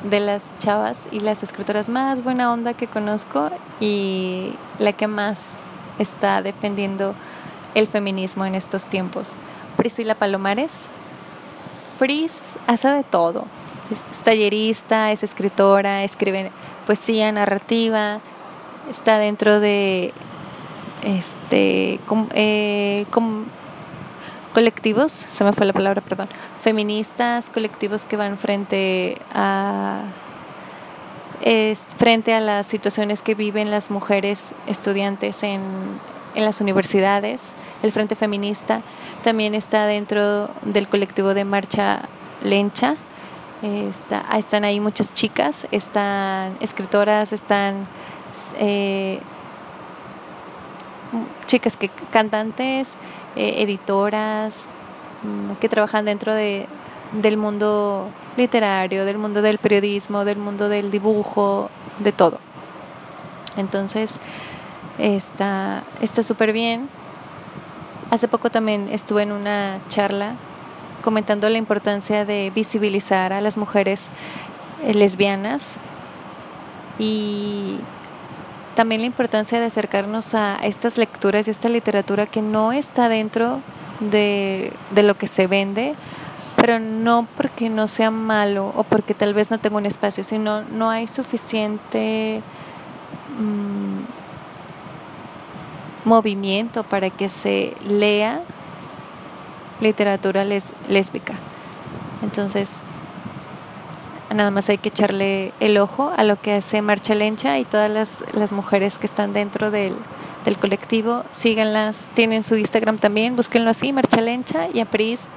de 0.09 0.21
las 0.21 0.57
chavas 0.59 1.09
y 1.13 1.21
las 1.21 1.43
escritoras 1.43 1.89
más 1.89 2.23
buena 2.23 2.53
onda 2.53 2.75
que 2.75 2.87
conozco 2.87 3.51
y 3.81 4.55
la 4.79 4.93
que 4.93 5.07
más 5.07 5.63
está 5.99 6.43
defendiendo 6.43 7.15
el 7.75 7.87
feminismo 7.87 8.45
en 8.45 8.55
estos 8.55 8.87
tiempos. 8.89 9.37
Priscila 9.77 10.15
Palomares. 10.15 10.91
Pris 11.99 12.55
hace 12.67 12.89
de 12.89 13.03
todo 13.03 13.45
es 13.91 14.23
tallerista, 14.23 15.13
es 15.13 15.23
escritora, 15.23 16.05
escribe 16.05 16.53
poesía, 16.87 17.33
narrativa, 17.33 18.21
está 18.91 19.19
dentro 19.19 19.61
de 19.61 20.13
este 21.03 22.01
eh, 22.35 23.07
colectivos, 24.53 25.13
se 25.13 25.45
me 25.45 25.53
fue 25.53 25.67
la 25.67 25.73
palabra, 25.73 26.01
perdón, 26.01 26.29
feministas, 26.61 27.51
colectivos 27.51 28.05
que 28.05 28.17
van 28.17 28.39
frente 28.39 29.19
a 29.35 30.03
frente 31.97 32.35
a 32.35 32.41
las 32.41 32.67
situaciones 32.67 33.23
que 33.23 33.35
viven 33.35 33.71
las 33.71 33.91
mujeres 33.91 34.55
estudiantes 34.67 35.43
en, 35.45 35.61
en 36.35 36.45
las 36.45 36.61
universidades, 36.61 37.55
el 37.83 37.93
Frente 37.93 38.17
Feminista 38.17 38.83
también 39.23 39.55
está 39.55 39.87
dentro 39.87 40.51
del 40.63 40.89
colectivo 40.89 41.35
de 41.35 41.45
Marcha 41.45 42.03
Lencha. 42.43 42.97
Está, 43.63 44.25
están 44.39 44.65
ahí 44.65 44.79
muchas 44.79 45.13
chicas, 45.13 45.67
están 45.73 46.57
escritoras, 46.61 47.33
están 47.33 47.89
eh, 48.59 49.21
chicas 51.47 51.77
que 51.77 51.89
cantantes, 52.11 52.97
eh, 53.37 53.63
editoras, 53.63 54.67
mm, 55.23 55.55
que 55.61 55.69
trabajan 55.69 56.05
dentro 56.05 56.35
de, 56.35 56.67
del 57.13 57.37
mundo 57.37 58.11
literario, 58.37 59.05
del 59.05 59.19
mundo 59.19 59.43
del 59.43 59.59
periodismo, 59.59 60.25
del 60.25 60.39
mundo 60.39 60.69
del 60.69 60.91
dibujo, 60.91 61.71
de 61.99 62.13
todo. 62.13 62.39
Entonces, 63.57 64.21
está 64.99 65.83
súper 66.23 66.53
bien. 66.53 66.89
Hace 68.11 68.29
poco 68.29 68.51
también 68.51 68.89
estuve 68.91 69.23
en 69.23 69.33
una 69.33 69.81
charla 69.89 70.37
comentando 71.03 71.49
la 71.49 71.59
importancia 71.59 72.25
de 72.25 72.51
visibilizar 72.55 73.33
a 73.33 73.41
las 73.41 73.57
mujeres 73.57 74.11
eh, 74.83 74.95
lesbianas 74.95 75.79
y 76.99 77.79
también 78.79 79.01
la 79.01 79.09
importancia 79.09 79.59
de 79.59 79.67
acercarnos 79.67 80.37
a 80.37 80.55
estas 80.63 80.99
lecturas 80.99 81.49
y 81.49 81.51
esta 81.51 81.69
literatura 81.69 82.27
que 82.27 82.43
no 82.43 82.71
está 82.71 83.09
dentro 83.09 83.61
de, 83.99 84.73
lo 84.95 85.17
que 85.17 85.27
se 85.27 85.49
vende, 85.49 85.97
pero 86.55 86.79
no 86.79 87.27
porque 87.37 87.71
no 87.71 87.89
sea 87.89 88.13
malo 88.13 88.73
o 88.77 88.85
porque 88.85 89.15
tal 89.15 89.35
vez 89.35 89.51
no 89.51 89.59
tenga 89.59 89.79
un 89.79 89.87
espacio, 89.87 90.23
sino 90.23 90.63
no 90.63 90.91
hay 90.91 91.09
suficiente 91.09 92.41
mm, 93.41 93.99
movimiento 96.09 96.85
para 96.85 97.11
que 97.11 97.29
se 97.29 97.75
lea 97.85 98.43
literatura 99.81 100.45
lésbica. 100.45 101.35
Entonces, 102.23 102.83
Nada 104.35 104.51
más 104.51 104.69
hay 104.69 104.77
que 104.77 104.91
echarle 104.91 105.55
el 105.59 105.79
ojo 105.79 106.13
a 106.15 106.23
lo 106.23 106.39
que 106.41 106.53
hace 106.53 106.83
Marcha 106.83 107.15
Lencha 107.15 107.59
y 107.59 107.65
todas 107.65 107.91
las, 107.91 108.23
las 108.33 108.53
mujeres 108.53 108.99
que 108.99 109.07
están 109.07 109.33
dentro 109.33 109.71
del, 109.71 109.97
del, 110.45 110.59
colectivo. 110.59 111.25
Síganlas, 111.31 112.09
tienen 112.15 112.43
su 112.43 112.57
Instagram 112.57 112.99
también, 112.99 113.37
búsquenlo 113.37 113.71
así, 113.71 113.93
Marcha 113.93 114.21
Lencha 114.21 114.69
y 114.73 114.81
a 114.81 114.85
Pris, 114.85 115.29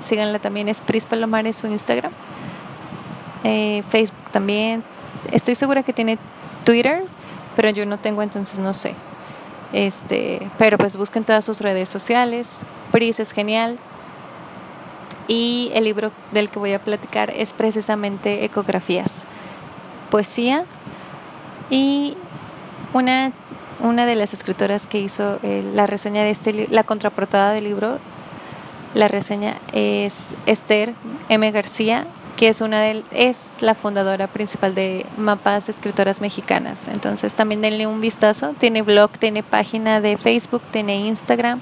síganla 0.00 0.38
también, 0.38 0.68
es 0.68 0.82
Pris 0.82 1.06
Palomares 1.06 1.56
su 1.56 1.66
Instagram. 1.66 2.12
Eh, 3.44 3.82
Facebook 3.88 4.30
también. 4.32 4.82
Estoy 5.32 5.54
segura 5.54 5.82
que 5.82 5.92
tiene 5.92 6.18
Twitter, 6.64 7.04
pero 7.54 7.70
yo 7.70 7.86
no 7.86 7.98
tengo, 7.98 8.22
entonces 8.22 8.58
no 8.58 8.74
sé. 8.74 8.94
Este, 9.72 10.46
pero 10.58 10.78
pues 10.78 10.96
busquen 10.96 11.24
todas 11.24 11.44
sus 11.44 11.60
redes 11.60 11.88
sociales. 11.88 12.66
Pris 12.92 13.18
es 13.18 13.32
genial. 13.32 13.78
Y 15.28 15.70
el 15.74 15.84
libro 15.84 16.12
del 16.32 16.48
que 16.48 16.58
voy 16.58 16.72
a 16.72 16.78
platicar 16.78 17.30
es 17.30 17.52
precisamente 17.52 18.44
Ecografías, 18.44 19.26
poesía. 20.10 20.64
Y 21.68 22.16
una, 22.92 23.32
una 23.80 24.06
de 24.06 24.14
las 24.14 24.32
escritoras 24.32 24.86
que 24.86 25.00
hizo 25.00 25.38
eh, 25.42 25.64
la 25.74 25.86
reseña 25.86 26.22
de 26.22 26.30
este 26.30 26.68
la 26.70 26.84
contraportada 26.84 27.52
del 27.52 27.64
libro, 27.64 27.98
la 28.94 29.08
reseña 29.08 29.58
es 29.72 30.36
Esther 30.46 30.94
M. 31.28 31.50
García, 31.50 32.06
que 32.36 32.48
es 32.48 32.60
una 32.60 32.80
de, 32.80 33.02
es 33.10 33.56
la 33.60 33.74
fundadora 33.74 34.28
principal 34.28 34.74
de 34.74 35.06
Mapas 35.16 35.66
de 35.66 35.72
Escritoras 35.72 36.20
Mexicanas. 36.20 36.86
Entonces 36.88 37.34
también 37.34 37.62
denle 37.62 37.86
un 37.86 38.00
vistazo. 38.00 38.54
Tiene 38.58 38.82
blog, 38.82 39.10
tiene 39.18 39.42
página 39.42 40.00
de 40.00 40.16
Facebook, 40.16 40.62
tiene 40.70 40.96
Instagram 40.98 41.60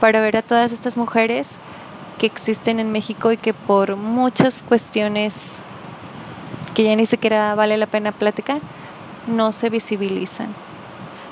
para 0.00 0.20
ver 0.20 0.36
a 0.36 0.42
todas 0.42 0.72
estas 0.72 0.96
mujeres 0.96 1.60
que 2.20 2.26
existen 2.26 2.80
en 2.80 2.92
México 2.92 3.32
y 3.32 3.38
que 3.38 3.54
por 3.54 3.96
muchas 3.96 4.62
cuestiones 4.62 5.62
que 6.74 6.84
ya 6.84 6.94
ni 6.94 7.06
siquiera 7.06 7.54
vale 7.54 7.78
la 7.78 7.86
pena 7.86 8.12
platicar, 8.12 8.60
no 9.26 9.52
se 9.52 9.70
visibilizan. 9.70 10.54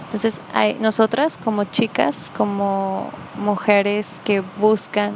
Entonces, 0.04 0.40
hay, 0.54 0.78
nosotras 0.80 1.36
como 1.36 1.64
chicas, 1.64 2.32
como 2.34 3.10
mujeres 3.36 4.22
que 4.24 4.40
buscan 4.40 5.12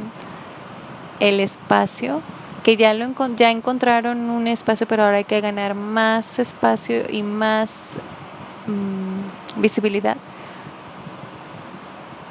el 1.19 1.39
espacio, 1.39 2.21
que 2.61 2.77
ya, 2.77 2.93
lo, 2.93 3.07
ya 3.35 3.49
encontraron 3.49 4.29
un 4.29 4.47
espacio, 4.47 4.87
pero 4.87 5.05
ahora 5.05 5.17
hay 5.17 5.23
que 5.23 5.41
ganar 5.41 5.73
más 5.73 6.37
espacio 6.37 7.09
y 7.09 7.23
más 7.23 7.93
mm, 8.67 9.59
visibilidad 9.59 10.17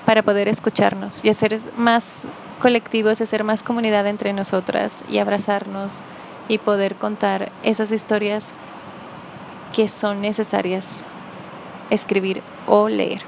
para 0.07 0.23
poder 0.23 0.47
escucharnos 0.47 1.25
y 1.25 1.29
hacer 1.29 1.59
más 1.77 2.29
colectivos, 2.63 3.21
hacer 3.21 3.43
más 3.43 3.65
comunidad 3.65 4.07
entre 4.07 4.33
nosotras 4.33 5.05
y 5.09 5.19
abrazarnos 5.19 5.99
y 6.47 6.59
poder 6.59 6.95
contar 6.95 7.51
esas 7.65 7.91
historias 7.91 8.53
que 9.73 9.89
son 9.89 10.21
necesarias 10.21 11.05
escribir 11.91 12.41
o 12.69 12.89
leer. 12.89 13.23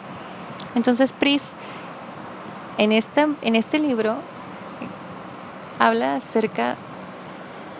Entonces, 0.76 1.12
Pris, 1.12 1.42
en, 2.78 2.92
esta, 2.92 3.26
en 3.42 3.56
este 3.56 3.80
libro 3.80 4.18
habla 5.80 6.14
acerca 6.14 6.76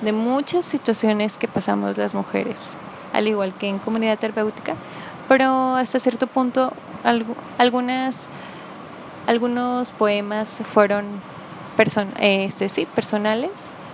de 0.03 0.12
muchas 0.12 0.64
situaciones 0.64 1.38
que 1.38 1.47
pasamos 1.47 1.97
las 1.97 2.14
mujeres, 2.14 2.73
al 3.12 3.29
igual 3.29 3.55
que 3.55 3.69
en 3.69 3.79
comunidad 3.79 4.19
terapéutica, 4.19 4.75
pero 5.29 5.77
hasta 5.77 6.01
cierto 6.01 6.27
punto 6.27 6.73
algunas, 7.59 8.29
algunos 9.29 9.93
poemas 9.93 10.61
fueron 10.64 11.23
person 11.76 12.12
este, 12.18 12.68
sí, 12.68 12.87
personales, 12.87 13.50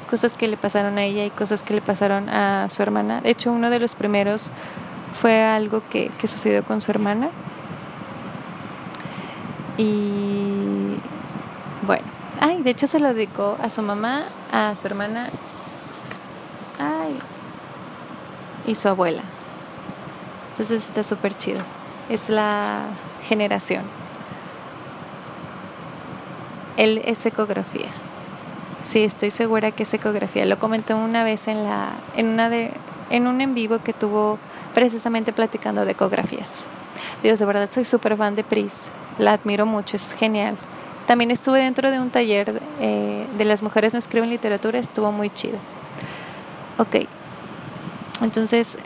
cosas 0.08 0.36
que 0.36 0.48
le 0.48 0.56
pasaron 0.56 0.98
a 0.98 1.04
ella 1.04 1.24
y 1.24 1.30
cosas 1.30 1.62
que 1.62 1.74
le 1.74 1.80
pasaron 1.80 2.28
a 2.28 2.68
su 2.68 2.82
hermana. 2.82 3.20
De 3.20 3.30
hecho, 3.30 3.52
uno 3.52 3.70
de 3.70 3.78
los 3.78 3.94
primeros 3.94 4.50
fue 5.14 5.44
algo 5.44 5.82
que, 5.88 6.10
que 6.18 6.26
sucedió 6.26 6.64
con 6.64 6.80
su 6.80 6.90
hermana. 6.90 7.28
Y 9.76 10.96
bueno, 11.86 12.04
ay, 12.40 12.62
de 12.62 12.70
hecho 12.70 12.86
se 12.86 13.00
lo 13.00 13.14
dedicó 13.14 13.56
a 13.62 13.70
su 13.70 13.82
mamá, 13.82 14.24
a 14.52 14.74
su 14.76 14.86
hermana, 14.86 15.28
ay, 16.78 17.18
y 18.66 18.74
su 18.74 18.88
abuela. 18.88 19.22
Entonces 20.50 20.84
está 20.84 21.02
súper 21.02 21.34
chido. 21.34 21.62
Es 22.08 22.28
la 22.28 22.82
generación. 23.22 23.99
Él 26.80 27.02
es 27.04 27.26
ecografía. 27.26 27.88
Sí, 28.80 29.04
estoy 29.04 29.30
segura 29.30 29.70
que 29.70 29.82
es 29.82 29.92
ecografía. 29.92 30.46
Lo 30.46 30.58
comentó 30.58 30.96
una 30.96 31.24
vez 31.24 31.46
en 31.46 31.62
la 31.62 31.90
en 32.16 32.28
una 32.28 32.48
de 32.48 32.72
en 33.10 33.26
un 33.26 33.42
en 33.42 33.54
vivo 33.54 33.80
que 33.80 33.92
tuvo 33.92 34.38
precisamente 34.72 35.34
platicando 35.34 35.84
de 35.84 35.92
ecografías. 35.92 36.66
Dios, 37.22 37.38
de 37.38 37.44
verdad 37.44 37.68
soy 37.70 37.84
súper 37.84 38.16
fan 38.16 38.34
de 38.34 38.44
Pris. 38.44 38.90
La 39.18 39.32
admiro 39.32 39.66
mucho, 39.66 39.96
es 39.96 40.14
genial. 40.14 40.56
También 41.06 41.30
estuve 41.30 41.60
dentro 41.60 41.90
de 41.90 42.00
un 42.00 42.08
taller 42.08 42.62
eh, 42.80 43.26
de 43.36 43.44
las 43.44 43.62
mujeres 43.62 43.92
no 43.92 43.98
escriben 43.98 44.30
literatura, 44.30 44.78
estuvo 44.78 45.12
muy 45.12 45.28
chido. 45.28 45.58
Ok, 46.78 47.04
entonces 48.22 48.78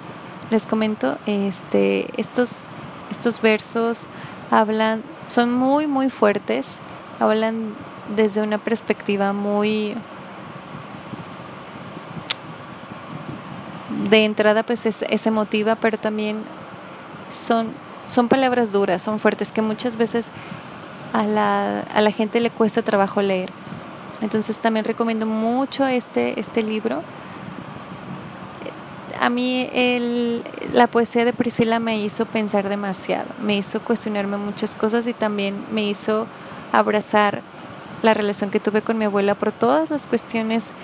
les 0.51 0.67
comento, 0.67 1.17
este, 1.27 2.09
estos, 2.17 2.67
estos 3.13 3.41
versos 3.41 4.09
hablan, 4.51 5.05
son 5.29 5.53
muy, 5.53 5.87
muy 5.87 6.11
fuertes 6.11 6.81
hablan 7.21 7.75
desde 8.15 8.43
una 8.43 8.59
perspectiva 8.59 9.33
muy 9.33 9.95
de 14.11 14.25
entrada 14.25 14.63
pues 14.63 14.87
es, 14.87 15.27
emotiva 15.27 15.77
pero 15.77 15.97
también 15.99 16.43
son 17.29 17.69
son 18.07 18.29
palabras 18.29 18.73
duras 18.73 19.01
son 19.01 19.19
fuertes 19.19 19.53
que 19.53 19.63
muchas 19.63 19.97
veces 19.97 20.31
a 21.15 21.23
la, 21.27 21.81
a 21.81 22.01
la 22.01 22.11
gente 22.11 22.41
le 22.41 22.51
cuesta 22.51 22.83
trabajo 22.83 23.23
leer. 23.23 23.51
Entonces 24.21 24.59
también 24.59 24.85
recomiendo 24.85 25.27
mucho 25.27 25.87
este 25.87 26.39
este 26.41 26.63
libro. 26.63 27.03
A 29.21 29.31
mí 29.31 29.71
el, 29.73 30.43
la 30.73 30.89
poesía 30.89 31.25
de 31.25 31.33
Priscila 31.33 31.79
me 31.79 31.99
hizo 31.99 32.27
pensar 32.27 32.69
demasiado, 32.69 33.29
me 33.41 33.57
hizo 33.57 33.81
cuestionarme 33.81 34.39
muchas 34.39 34.75
cosas 34.75 35.07
y 35.07 35.13
también 35.13 35.65
me 35.71 35.85
hizo 35.85 36.27
abrazar 36.79 37.43
la 38.03 38.15
relación 38.15 38.51
que 38.51 38.61
tuve 38.61 38.83
con 38.83 38.99
mi 38.99 39.07
abuela 39.07 39.35
por 39.35 39.53
todas 39.53 39.91
las 39.91 40.07
cuestiones 40.07 40.75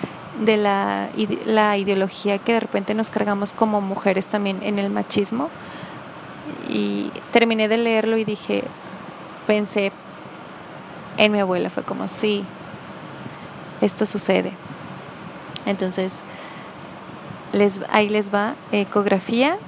de 0.44 0.57
la, 0.57 1.11
la 1.44 1.76
ideología 1.76 2.38
que 2.38 2.55
de 2.55 2.61
repente 2.61 2.94
nos 2.94 3.11
cargamos 3.11 3.53
como 3.53 3.81
mujeres 3.81 4.26
también 4.26 4.62
en 4.62 4.79
el 4.79 4.90
machismo. 4.90 5.50
Y 6.68 7.12
terminé 7.31 7.68
de 7.68 7.76
leerlo 7.76 8.16
y 8.16 8.24
dije, 8.24 8.64
pensé 9.46 9.92
en 11.16 11.33
mi 11.33 11.40
abuela, 11.40 11.70
fue 11.70 11.83
como, 11.83 12.09
sí, 12.09 12.44
esto 13.81 14.07
sucede. 14.07 14.53
Entonces, 15.66 16.22
les, 17.53 17.81
ahí 17.90 18.09
les 18.09 18.33
va 18.33 18.55
ecografía, 18.72 19.59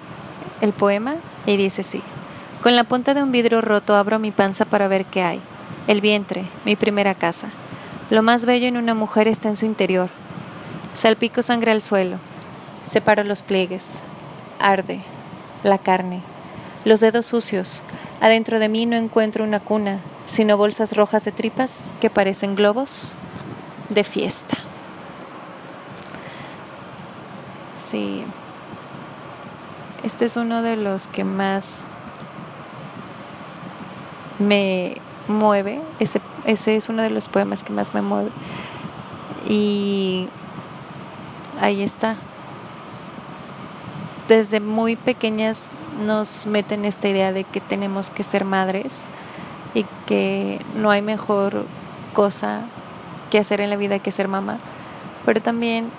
el 0.61 0.73
poema, 0.73 1.17
y 1.47 1.57
dice 1.57 1.83
sí. 1.83 2.03
Con 2.63 2.77
la 2.77 2.85
punta 2.85 3.13
de 3.15 3.23
un 3.23 3.33
vidrio 3.33 3.61
roto 3.61 3.97
abro 3.97 4.19
mi 4.19 4.31
panza 4.31 4.65
para 4.65 4.89
ver 4.89 5.05
qué 5.05 5.23
hay. 5.23 5.41
El 5.88 6.01
vientre, 6.01 6.49
mi 6.64 6.77
primera 6.77 7.14
casa. 7.16 7.49
Lo 8.09 8.23
más 8.23 8.45
bello 8.45 8.68
en 8.68 8.77
una 8.77 8.95
mujer 8.95 9.27
está 9.27 9.49
en 9.49 9.57
su 9.57 9.66
interior. 9.66 10.11
Salpico 10.92 11.42
sangre 11.42 11.73
al 11.73 11.83
suelo. 11.83 12.18
Separo 12.83 13.25
los 13.25 13.42
pliegues. 13.42 14.01
Arde. 14.61 15.01
La 15.64 15.79
carne. 15.79 16.23
Los 16.85 17.01
dedos 17.01 17.27
sucios. 17.27 17.83
Adentro 18.21 18.61
de 18.61 18.68
mí 18.68 18.87
no 18.87 18.97
encuentro 18.97 19.42
una 19.42 19.59
cuna, 19.59 19.99
sino 20.25 20.57
bolsas 20.57 20.97
rojas 20.97 21.25
de 21.25 21.33
tripas 21.33 21.92
que 22.01 22.11
parecen 22.11 22.55
globos 22.55 23.14
de 23.88 24.05
fiesta. 24.05 24.59
Sí. 27.77 28.25
Este 30.05 30.27
es 30.27 30.37
uno 30.37 30.62
de 30.62 30.77
los 30.77 31.09
que 31.09 31.25
más 31.25 31.83
me 34.38 34.97
mueve. 35.29 35.81
Ese, 35.99 36.21
ese 36.45 36.77
es 36.77 36.89
uno 36.89 37.03
de 37.03 37.11
los 37.11 37.29
poemas 37.29 37.63
que 37.63 37.73
más 37.73 37.95
me 37.95 38.03
mueve. 38.03 38.31
Y 39.49 40.29
ahí 41.61 41.83
está. 41.83 42.17
Desde 44.29 44.61
muy 44.61 44.97
pequeñas 44.97 45.73
nos 46.05 46.47
meten 46.47 46.85
esta 46.85 47.09
idea 47.09 47.33
de 47.33 47.45
que 47.45 47.61
tenemos 47.61 48.11
que 48.11 48.23
ser 48.23 48.45
madres 48.45 49.09
y 49.75 49.85
que 50.07 50.65
no 50.75 50.91
hay 50.91 51.03
mejor 51.03 51.67
cosa 52.13 52.63
que 53.31 53.39
hacer 53.39 53.61
en 53.61 53.71
la 53.71 53.77
vida 53.77 53.99
que 53.99 54.11
ser 54.11 54.29
mamá. 54.29 54.59
Pero 55.25 55.41
también 55.41 55.91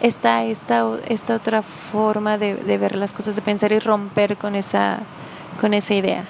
está 0.00 0.44
esta, 0.44 0.84
esta 1.06 1.34
otra 1.34 1.62
forma 1.62 2.38
de, 2.38 2.54
ver 2.54 2.94
las 2.96 3.12
cosas, 3.12 3.36
de 3.36 3.42
pensar 3.42 3.72
y 3.72 3.78
romper 3.78 4.36
con 4.36 4.54
esa, 4.54 5.00
con 5.60 5.74
esa 5.74 5.94
idea. 5.94 6.24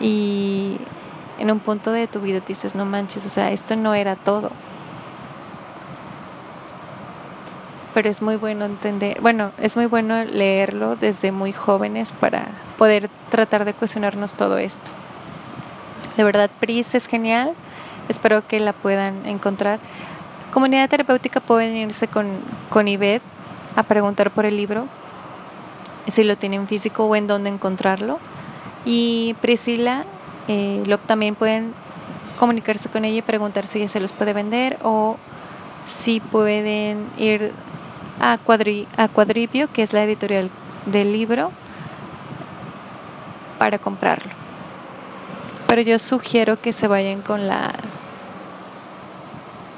Y 0.00 0.78
en 1.38 1.50
un 1.50 1.60
punto 1.60 1.92
de 1.92 2.06
tu 2.06 2.20
vida 2.20 2.40
dices, 2.40 2.74
no 2.74 2.84
manches, 2.84 3.24
o 3.26 3.28
sea, 3.28 3.50
esto 3.50 3.76
no 3.76 3.94
era 3.94 4.16
todo. 4.16 4.50
Pero 7.94 8.08
es 8.08 8.22
muy 8.22 8.36
bueno 8.36 8.64
entender, 8.64 9.20
bueno, 9.20 9.52
es 9.58 9.76
muy 9.76 9.86
bueno 9.86 10.24
leerlo 10.24 10.96
desde 10.96 11.32
muy 11.32 11.52
jóvenes 11.52 12.12
para 12.12 12.48
poder 12.76 13.10
tratar 13.30 13.64
de 13.64 13.74
cuestionarnos 13.74 14.34
todo 14.34 14.58
esto. 14.58 14.90
De 16.16 16.24
verdad, 16.24 16.50
Pris 16.60 16.94
es 16.94 17.06
genial, 17.06 17.54
espero 18.08 18.46
que 18.46 18.60
la 18.60 18.72
puedan 18.72 19.26
encontrar. 19.26 19.78
Comunidad 20.52 20.88
terapéutica 20.88 21.40
pueden 21.40 21.76
irse 21.76 22.08
con, 22.08 22.40
con 22.70 22.88
Ivette 22.88 23.22
a 23.76 23.84
preguntar 23.84 24.30
por 24.30 24.44
el 24.44 24.56
libro, 24.56 24.86
si 26.08 26.24
lo 26.24 26.36
tienen 26.36 26.66
físico 26.66 27.04
o 27.04 27.14
en 27.14 27.26
dónde 27.26 27.50
encontrarlo. 27.50 28.18
Y 28.90 29.36
Priscila, 29.42 30.06
eh, 30.48 30.82
lo, 30.86 30.96
también 30.96 31.34
pueden 31.34 31.74
comunicarse 32.38 32.88
con 32.88 33.04
ella 33.04 33.18
y 33.18 33.22
preguntar 33.22 33.66
si 33.66 33.80
ella 33.80 33.88
se 33.88 34.00
los 34.00 34.14
puede 34.14 34.32
vender 34.32 34.78
o 34.82 35.18
si 35.84 36.20
pueden 36.20 37.06
ir 37.18 37.52
a, 38.18 38.38
Cuadri, 38.38 38.88
a 38.96 39.08
Cuadripio, 39.08 39.70
que 39.70 39.82
es 39.82 39.92
la 39.92 40.04
editorial 40.04 40.48
del 40.86 41.12
libro, 41.12 41.52
para 43.58 43.78
comprarlo. 43.78 44.32
Pero 45.66 45.82
yo 45.82 45.98
sugiero 45.98 46.58
que 46.58 46.72
se 46.72 46.88
vayan 46.88 47.20
con 47.20 47.46
la 47.46 47.74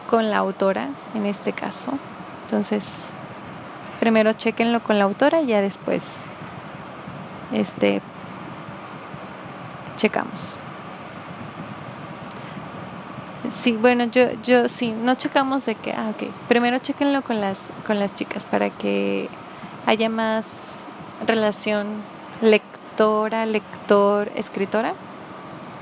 con 0.09 0.31
la 0.31 0.39
autora 0.39 0.91
en 1.15 1.27
este 1.27 1.53
caso. 1.53 1.99
Entonces, 2.45 3.11
primero 3.99 4.35
chequenlo 4.35 4.81
con 4.81 4.99
la 4.99 5.05
autora 5.05 5.43
y 5.43 5.47
ya 5.47 5.61
después 5.61 6.27
este 7.53 8.03
checamos. 10.01 10.57
Sí, 13.51 13.73
bueno, 13.73 14.05
yo 14.05 14.31
yo 14.43 14.69
sí, 14.69 14.93
no 14.93 15.15
checamos 15.15 15.67
de 15.67 15.75
que, 15.75 15.93
ah, 15.93 16.11
ok, 16.11 16.31
primero 16.49 16.79
chequenlo 16.79 17.23
con 17.23 17.41
las 17.41 17.71
con 17.87 17.99
las 17.99 18.15
chicas 18.15 18.47
para 18.47 18.71
que 18.71 19.29
haya 19.87 20.09
más 20.09 20.85
relación 21.27 21.87
lectora, 22.41 23.45
lector, 23.45 24.31
escritora 24.37 24.95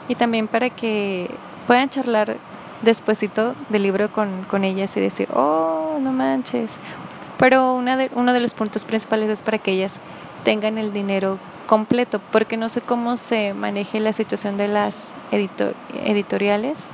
y 0.08 0.16
también 0.16 0.48
para 0.48 0.70
que 0.70 1.30
puedan 1.66 1.88
charlar 1.88 2.38
despuesito 2.82 3.54
del 3.68 3.82
libro 3.82 4.10
con, 4.10 4.44
con 4.44 4.64
ellas 4.64 4.96
y 4.96 5.00
decir, 5.00 5.28
oh, 5.32 5.98
no 6.00 6.12
manches. 6.12 6.78
Pero 7.38 7.74
una 7.74 7.96
de, 7.96 8.10
uno 8.14 8.32
de 8.32 8.40
los 8.40 8.54
puntos 8.54 8.84
principales 8.84 9.30
es 9.30 9.42
para 9.42 9.58
que 9.58 9.72
ellas 9.72 10.00
tengan 10.44 10.78
el 10.78 10.92
dinero 10.92 11.38
completo, 11.68 12.18
porque 12.32 12.56
no 12.56 12.68
sé 12.70 12.80
cómo 12.80 13.18
se 13.18 13.52
maneje 13.52 14.00
la 14.00 14.12
situación 14.12 14.56
de 14.56 14.66
las 14.66 15.12
editor, 15.30 15.74
editoriales, 16.02 16.88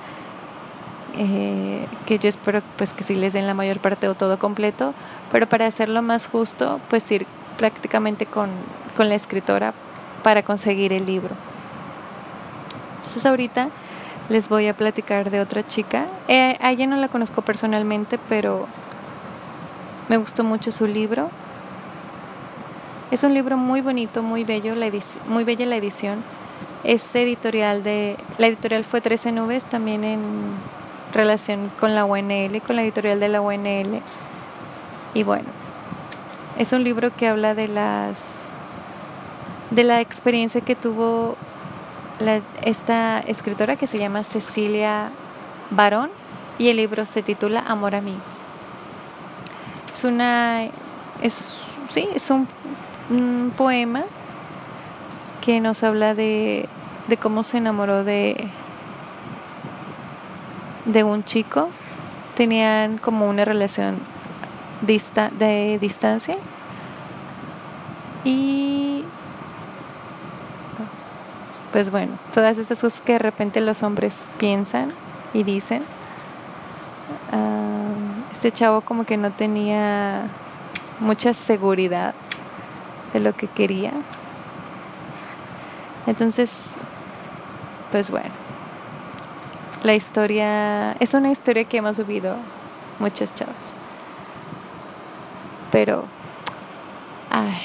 eh, 1.16 1.87
que 2.06 2.18
yo 2.18 2.28
espero 2.28 2.60
pues 2.76 2.92
que 2.92 3.04
sí 3.04 3.14
les 3.14 3.32
den 3.32 3.46
la 3.46 3.54
mayor 3.54 3.78
parte 3.78 4.08
o 4.08 4.16
todo 4.16 4.37
completo, 4.38 4.92
pero 5.30 5.48
para 5.48 5.66
hacerlo 5.66 6.02
más 6.02 6.26
justo, 6.26 6.80
pues 6.90 7.10
ir 7.12 7.24
prácticamente 7.56 8.26
con, 8.26 8.50
con 8.96 9.08
la 9.08 9.14
escritora 9.14 9.72
para 10.24 10.42
conseguir 10.42 10.92
el 10.92 11.06
libro. 11.06 11.37
Entonces 12.96 13.24
ahorita 13.24 13.68
les 14.28 14.48
voy 14.48 14.66
a 14.66 14.76
platicar 14.76 15.30
de 15.30 15.40
otra 15.40 15.64
chica. 15.64 16.06
Eh, 16.26 16.58
a 16.60 16.72
ella 16.72 16.88
no 16.88 16.96
la 16.96 17.06
conozco 17.06 17.42
personalmente, 17.42 18.18
pero 18.28 18.66
me 20.08 20.16
gustó 20.16 20.42
mucho 20.42 20.72
su 20.72 20.88
libro. 20.88 21.30
Es 23.14 23.22
un 23.22 23.33
libro 23.33 23.57
muy 23.57 23.81
bonito, 23.81 24.24
muy 24.24 24.42
bello, 24.42 24.74
la 24.74 24.90
muy 25.29 25.44
bella 25.44 25.66
la 25.66 25.77
edición. 25.77 26.24
Es 26.83 27.14
editorial 27.14 27.85
de, 27.85 28.16
la 28.38 28.48
editorial 28.48 28.85
fue 28.85 29.00
13 29.00 29.31
Nubes, 29.31 29.66
también 29.66 30.03
en 30.03 30.20
relación 31.12 31.70
con 31.79 31.94
la 31.94 32.07
UNL, 32.07 32.61
con 32.62 32.74
la 32.74 32.83
editorial 32.83 33.20
de 33.20 33.29
la 33.29 33.40
UNL. 33.40 34.03
Y 35.14 35.22
bueno, 35.22 35.44
es 36.59 36.72
un 36.72 36.83
libro 36.83 37.14
que 37.14 37.29
habla 37.29 37.55
de 37.55 37.68
las, 37.68 38.48
de 39.70 39.85
la 39.85 40.00
experiencia 40.00 40.62
que 40.62 40.74
tuvo 40.74 41.37
esta 42.62 43.20
escritora 43.20 43.77
que 43.77 43.87
se 43.87 44.00
llama 44.00 44.24
Cecilia 44.24 45.12
Barón 45.70 46.11
y 46.59 46.68
el 46.68 46.79
libro 46.79 47.07
se 47.07 47.22
titula 47.22 47.61
Amor 47.61 47.94
a 47.94 48.00
mí. 48.00 48.16
Es 49.92 50.03
una, 50.03 50.64
es, 51.22 51.62
sí, 51.88 52.09
es 52.12 52.29
un, 52.31 52.48
poema 53.57 54.05
que 55.40 55.61
nos 55.61 55.83
habla 55.83 56.14
de, 56.14 56.69
de 57.09 57.17
cómo 57.17 57.43
se 57.43 57.59
enamoró 57.59 58.05
de, 58.05 58.49
de 60.87 61.05
un 61.05 61.25
chico. 61.25 61.69
Tenían 62.35 62.99
como 62.99 63.29
una 63.29 63.45
relación 63.45 63.99
dista 64.81 65.31
de 65.31 65.79
distancia 65.79 66.37
y 68.25 69.05
pues 71.73 71.90
bueno, 71.90 72.19
todas 72.33 72.59
estas 72.59 72.81
cosas 72.81 73.01
que 73.01 73.14
de 73.14 73.19
repente 73.19 73.61
los 73.61 73.83
hombres 73.83 74.31
piensan 74.38 74.90
y 75.33 75.43
dicen. 75.43 75.83
este 78.31 78.53
chavo 78.53 78.83
como 78.83 79.05
que 79.05 79.17
no 79.17 79.31
tenía 79.33 80.29
mucha 81.01 81.35
seguridad 81.35 82.14
de 83.14 83.20
lo 83.20 83.35
que 83.35 83.46
quería. 83.46 83.92
Entonces, 86.07 86.74
pues 87.90 88.11
bueno, 88.11 88.29
la 89.83 89.94
historia 89.94 90.92
es 91.00 91.14
una 91.14 91.31
historia 91.31 91.64
que 91.64 91.79
hemos 91.79 91.96
vivido 91.96 92.37
muchos 92.98 93.33
chavos. 93.33 93.79
Pero, 95.70 96.05
ay, 97.31 97.57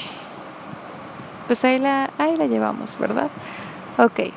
pues 1.46 1.64
ahí 1.64 1.78
la, 1.78 2.10
ahí 2.16 2.36
la 2.36 2.46
llevamos, 2.46 2.98
¿verdad? 2.98 3.28
Ok. 3.98 4.32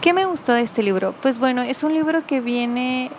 ¿Qué 0.00 0.12
me 0.12 0.26
gustó 0.26 0.52
de 0.52 0.62
este 0.62 0.82
libro? 0.82 1.14
Pues 1.20 1.38
bueno, 1.38 1.62
es 1.62 1.82
un 1.82 1.92
libro 1.92 2.24
que 2.24 2.40
viene, 2.40 3.10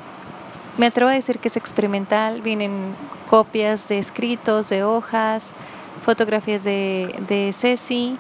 me 0.78 0.86
atrevo 0.86 1.10
a 1.10 1.14
decir 1.14 1.40
que 1.40 1.50
es 1.50 1.58
experimental, 1.58 2.42
vienen 2.42 2.96
copias 3.28 3.88
de 3.90 4.00
escritos, 4.00 4.70
de 4.70 4.84
hojas, 4.84 5.54
fotografías 6.02 6.64
de, 6.64 7.16
de 7.28 7.52
Ceci, 7.54 8.18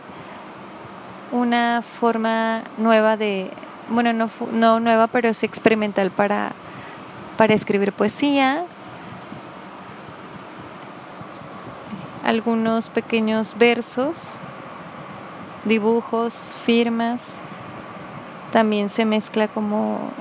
una 1.31 1.81
forma 1.81 2.63
nueva 2.77 3.17
de, 3.17 3.51
bueno, 3.89 4.13
no, 4.13 4.29
no 4.51 4.79
nueva, 4.79 5.07
pero 5.07 5.33
sí 5.33 5.45
experimental 5.45 6.11
para, 6.11 6.51
para 7.37 7.53
escribir 7.53 7.93
poesía. 7.93 8.65
Algunos 12.23 12.89
pequeños 12.89 13.55
versos, 13.57 14.39
dibujos, 15.65 16.33
firmas. 16.63 17.37
También 18.51 18.89
se 18.89 19.05
mezcla 19.05 19.47
como 19.47 20.11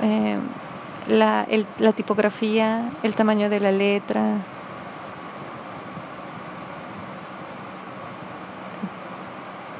eh, 0.00 0.38
la, 1.08 1.46
la 1.78 1.92
tipografía, 1.92 2.90
el 3.02 3.14
tamaño 3.14 3.48
de 3.48 3.60
la 3.60 3.72
letra, 3.72 4.38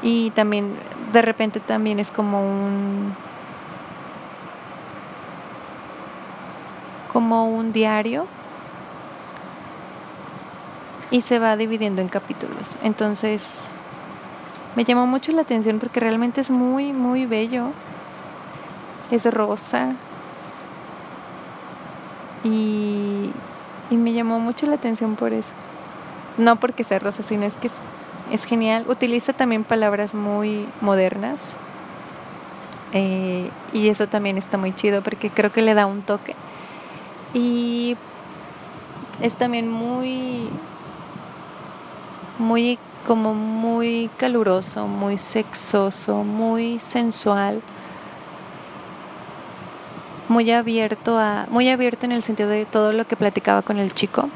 y 0.03 0.31
también 0.31 0.77
de 1.13 1.21
repente 1.21 1.59
también 1.59 1.99
es 1.99 2.13
como 2.13 2.41
un 2.41 3.15
como 7.13 7.49
un 7.49 7.73
diario 7.73 8.27
y 11.11 11.23
se 11.23 11.39
va 11.39 11.57
dividiendo 11.57 12.03
en 12.03 12.09
capítulos. 12.09 12.77
Entonces 12.83 13.71
me 14.77 14.85
llamó 14.85 15.07
mucho 15.07 15.33
la 15.33 15.43
atención 15.43 15.81
porque 15.81 15.99
realmente 15.99 16.41
es 16.41 16.51
muy 16.51 16.93
muy 16.93 17.27
bello. 17.27 17.71
Es 19.11 19.25
rosa. 19.33 19.95
Y, 22.47 23.33
me 23.95 24.13
llamó 24.13 24.39
mucho 24.41 24.67
la 24.67 24.77
atención 24.77 25.17
por 25.17 25.33
eso. 25.33 25.53
No 26.39 26.57
porque 26.57 26.85
sea 26.85 26.99
rosa, 26.99 27.23
sino 27.23 27.45
es 27.45 27.57
que 27.57 27.71
es 28.31 28.45
genial. 28.45 28.85
Utiliza 28.89 29.33
también 29.33 29.65
palabras 29.65 30.15
muy 30.15 30.69
modernas. 30.81 31.57
Eh, 32.93 33.51
y 33.73 33.89
eso 33.89 34.09
también 34.09 34.39
está 34.39 34.59
muy 34.59 34.75
chido 34.75 35.03
porque 35.03 35.31
creo 35.31 35.53
que 35.53 35.63
le 35.63 35.75
da 35.75 35.87
un 35.87 36.03
toque. 36.03 36.35
Y 37.35 37.97
es 39.21 39.35
también 39.35 39.69
muy, 39.69 40.49
muy, 42.39 42.79
como 43.07 43.35
muy 43.35 44.11
caluroso, 44.17 44.87
muy 44.87 45.19
sexoso, 45.19 46.23
muy 46.23 46.79
sensual, 46.79 47.63
muy 50.29 50.51
abierto 50.51 51.19
a, 51.19 51.47
muy 51.51 51.69
abierto 51.69 52.07
en 52.07 52.13
el 52.13 52.23
sentido 52.23 52.49
de 52.49 52.65
todo 52.65 52.93
lo 52.93 53.07
que 53.07 53.17
platicaba 53.17 53.63
con 53.63 53.79
el 53.79 53.93
chico. 53.95 54.29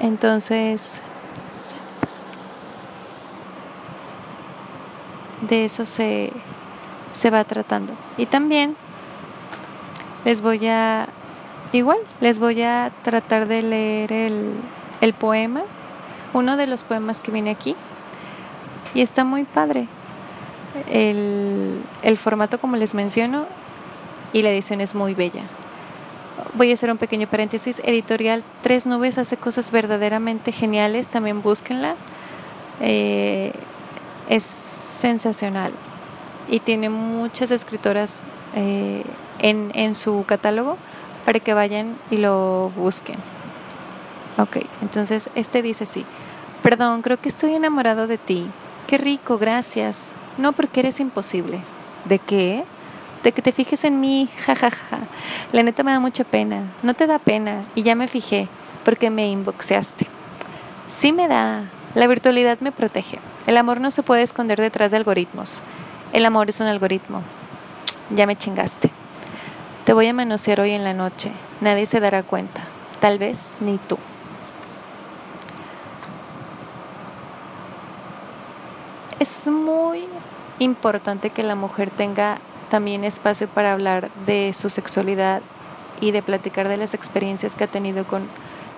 Entonces, 0.00 1.02
de 5.48 5.64
eso 5.64 5.84
se, 5.84 6.32
se 7.12 7.30
va 7.30 7.44
tratando. 7.44 7.92
Y 8.16 8.26
también 8.26 8.76
les 10.24 10.40
voy 10.40 10.66
a, 10.68 11.08
igual, 11.72 11.98
les 12.20 12.38
voy 12.38 12.62
a 12.62 12.92
tratar 13.02 13.46
de 13.48 13.62
leer 13.62 14.12
el, 14.12 14.52
el 15.00 15.14
poema, 15.14 15.62
uno 16.32 16.56
de 16.56 16.66
los 16.66 16.84
poemas 16.84 17.20
que 17.20 17.32
viene 17.32 17.50
aquí. 17.50 17.76
Y 18.94 19.02
está 19.02 19.24
muy 19.24 19.44
padre. 19.44 19.86
El, 20.88 21.82
el 22.02 22.16
formato, 22.16 22.60
como 22.60 22.76
les 22.76 22.94
menciono, 22.94 23.46
y 24.32 24.42
la 24.42 24.50
edición 24.50 24.80
es 24.80 24.94
muy 24.94 25.14
bella. 25.14 25.42
Voy 26.54 26.70
a 26.70 26.74
hacer 26.74 26.90
un 26.90 26.98
pequeño 26.98 27.26
paréntesis. 27.26 27.82
Editorial 27.84 28.42
Tres 28.62 28.86
Nubes 28.86 29.18
hace 29.18 29.36
cosas 29.36 29.70
verdaderamente 29.70 30.52
geniales. 30.52 31.08
También 31.08 31.42
búsquenla. 31.42 31.96
Eh, 32.80 33.52
es 34.28 34.44
sensacional 34.44 35.72
y 36.48 36.60
tiene 36.60 36.90
muchas 36.90 37.50
escritoras 37.50 38.24
eh, 38.54 39.02
en, 39.38 39.70
en 39.74 39.94
su 39.94 40.24
catálogo 40.26 40.76
para 41.24 41.40
que 41.40 41.54
vayan 41.54 41.96
y 42.10 42.18
lo 42.18 42.72
busquen. 42.76 43.16
Ok, 44.38 44.58
entonces 44.82 45.30
este 45.34 45.62
dice 45.62 45.84
así, 45.84 46.04
perdón, 46.62 47.02
creo 47.02 47.20
que 47.20 47.28
estoy 47.28 47.54
enamorado 47.54 48.06
de 48.06 48.18
ti. 48.18 48.48
Qué 48.86 48.96
rico, 48.96 49.36
gracias. 49.36 50.14
No 50.38 50.52
porque 50.52 50.80
eres 50.80 51.00
imposible. 51.00 51.60
¿De 52.04 52.18
qué? 52.18 52.64
De 53.22 53.32
que 53.32 53.42
te 53.42 53.52
fijes 53.52 53.84
en 53.84 54.00
mí, 54.00 54.28
jajaja. 54.46 55.00
La 55.52 55.62
neta 55.62 55.82
me 55.82 55.92
da 55.92 56.00
mucha 56.00 56.24
pena. 56.24 56.62
No 56.82 56.94
te 56.94 57.06
da 57.06 57.18
pena. 57.18 57.64
Y 57.74 57.82
ya 57.82 57.94
me 57.94 58.08
fijé, 58.08 58.48
porque 58.84 59.10
me 59.10 59.28
inboxeaste. 59.28 60.06
Sí 60.86 61.12
me 61.12 61.28
da. 61.28 61.64
La 61.94 62.06
virtualidad 62.06 62.58
me 62.60 62.72
protege. 62.72 63.18
El 63.46 63.56
amor 63.56 63.80
no 63.80 63.90
se 63.90 64.02
puede 64.02 64.22
esconder 64.22 64.60
detrás 64.60 64.90
de 64.90 64.98
algoritmos. 64.98 65.62
El 66.12 66.24
amor 66.26 66.48
es 66.48 66.60
un 66.60 66.66
algoritmo. 66.66 67.22
Ya 68.14 68.26
me 68.26 68.36
chingaste. 68.36 68.90
Te 69.84 69.92
voy 69.92 70.06
a 70.06 70.12
manosear 70.12 70.60
hoy 70.60 70.72
en 70.72 70.84
la 70.84 70.94
noche. 70.94 71.32
Nadie 71.60 71.86
se 71.86 72.00
dará 72.00 72.22
cuenta. 72.22 72.62
Tal 73.00 73.18
vez 73.18 73.58
ni 73.60 73.78
tú. 73.78 73.98
Es 79.18 79.48
muy 79.48 80.06
importante 80.58 81.30
que 81.30 81.42
la 81.42 81.54
mujer 81.54 81.90
tenga 81.90 82.38
también 82.68 83.04
espacio 83.04 83.48
para 83.48 83.72
hablar 83.72 84.10
de 84.26 84.52
su 84.52 84.68
sexualidad 84.68 85.42
y 86.00 86.12
de 86.12 86.22
platicar 86.22 86.68
de 86.68 86.76
las 86.76 86.94
experiencias 86.94 87.54
que 87.54 87.64
ha 87.64 87.68
tenido 87.68 88.06
con, 88.06 88.28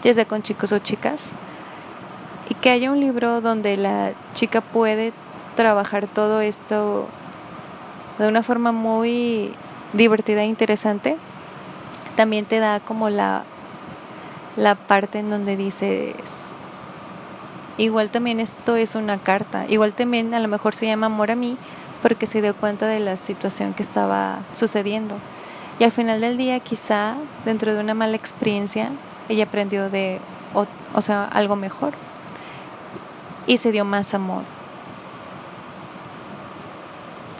ya 0.03 0.15
sea 0.15 0.25
con 0.25 0.43
chicos 0.43 0.73
o 0.73 0.79
chicas. 0.79 1.33
Y 2.49 2.55
que 2.55 2.71
haya 2.71 2.91
un 2.91 3.01
libro 3.01 3.41
donde 3.41 3.77
la 3.77 4.13
chica 4.35 4.61
puede 4.61 5.13
trabajar 5.55 6.07
todo 6.09 6.41
esto 6.41 7.09
de 8.19 8.29
una 8.29 8.43
forma 8.43 8.73
muy 8.73 9.53
divertida 9.93 10.43
e 10.43 10.47
interesante, 10.47 11.17
también 12.17 12.45
te 12.45 12.59
da 12.59 12.81
como 12.81 13.09
la, 13.09 13.45
la 14.57 14.75
parte 14.75 15.19
en 15.19 15.31
donde 15.31 15.57
dices, 15.57 16.51
igual 17.79 18.11
también 18.11 18.41
esto 18.41 18.77
es 18.77 18.95
una 18.95 19.19
carta, 19.19 19.67
igual 19.69 19.95
también 19.95 20.35
a 20.35 20.41
lo 20.41 20.49
mejor 20.49 20.75
se 20.75 20.87
llama 20.87 21.07
amor 21.07 21.31
a 21.31 21.37
mí 21.37 21.57
porque 22.03 22.27
se 22.27 22.43
dio 22.43 22.55
cuenta 22.57 22.87
de 22.87 23.01
la 23.01 23.17
situación 23.17 23.75
que 23.75 23.83
estaba 23.83 24.41
sucediendo. 24.53 25.17
Y 25.79 25.85
al 25.85 25.93
final 25.93 26.21
del 26.21 26.37
día 26.37 26.61
quizá 26.61 27.15
dentro 27.45 27.75
de 27.75 27.81
una 27.81 27.95
mala 27.95 28.17
experiencia 28.17 28.91
ella 29.31 29.45
aprendió 29.45 29.89
de, 29.89 30.21
o 30.93 31.01
sea, 31.01 31.25
algo 31.25 31.55
mejor 31.55 31.95
y 33.47 33.57
se 33.57 33.71
dio 33.71 33.85
más 33.85 34.13
amor. 34.13 34.43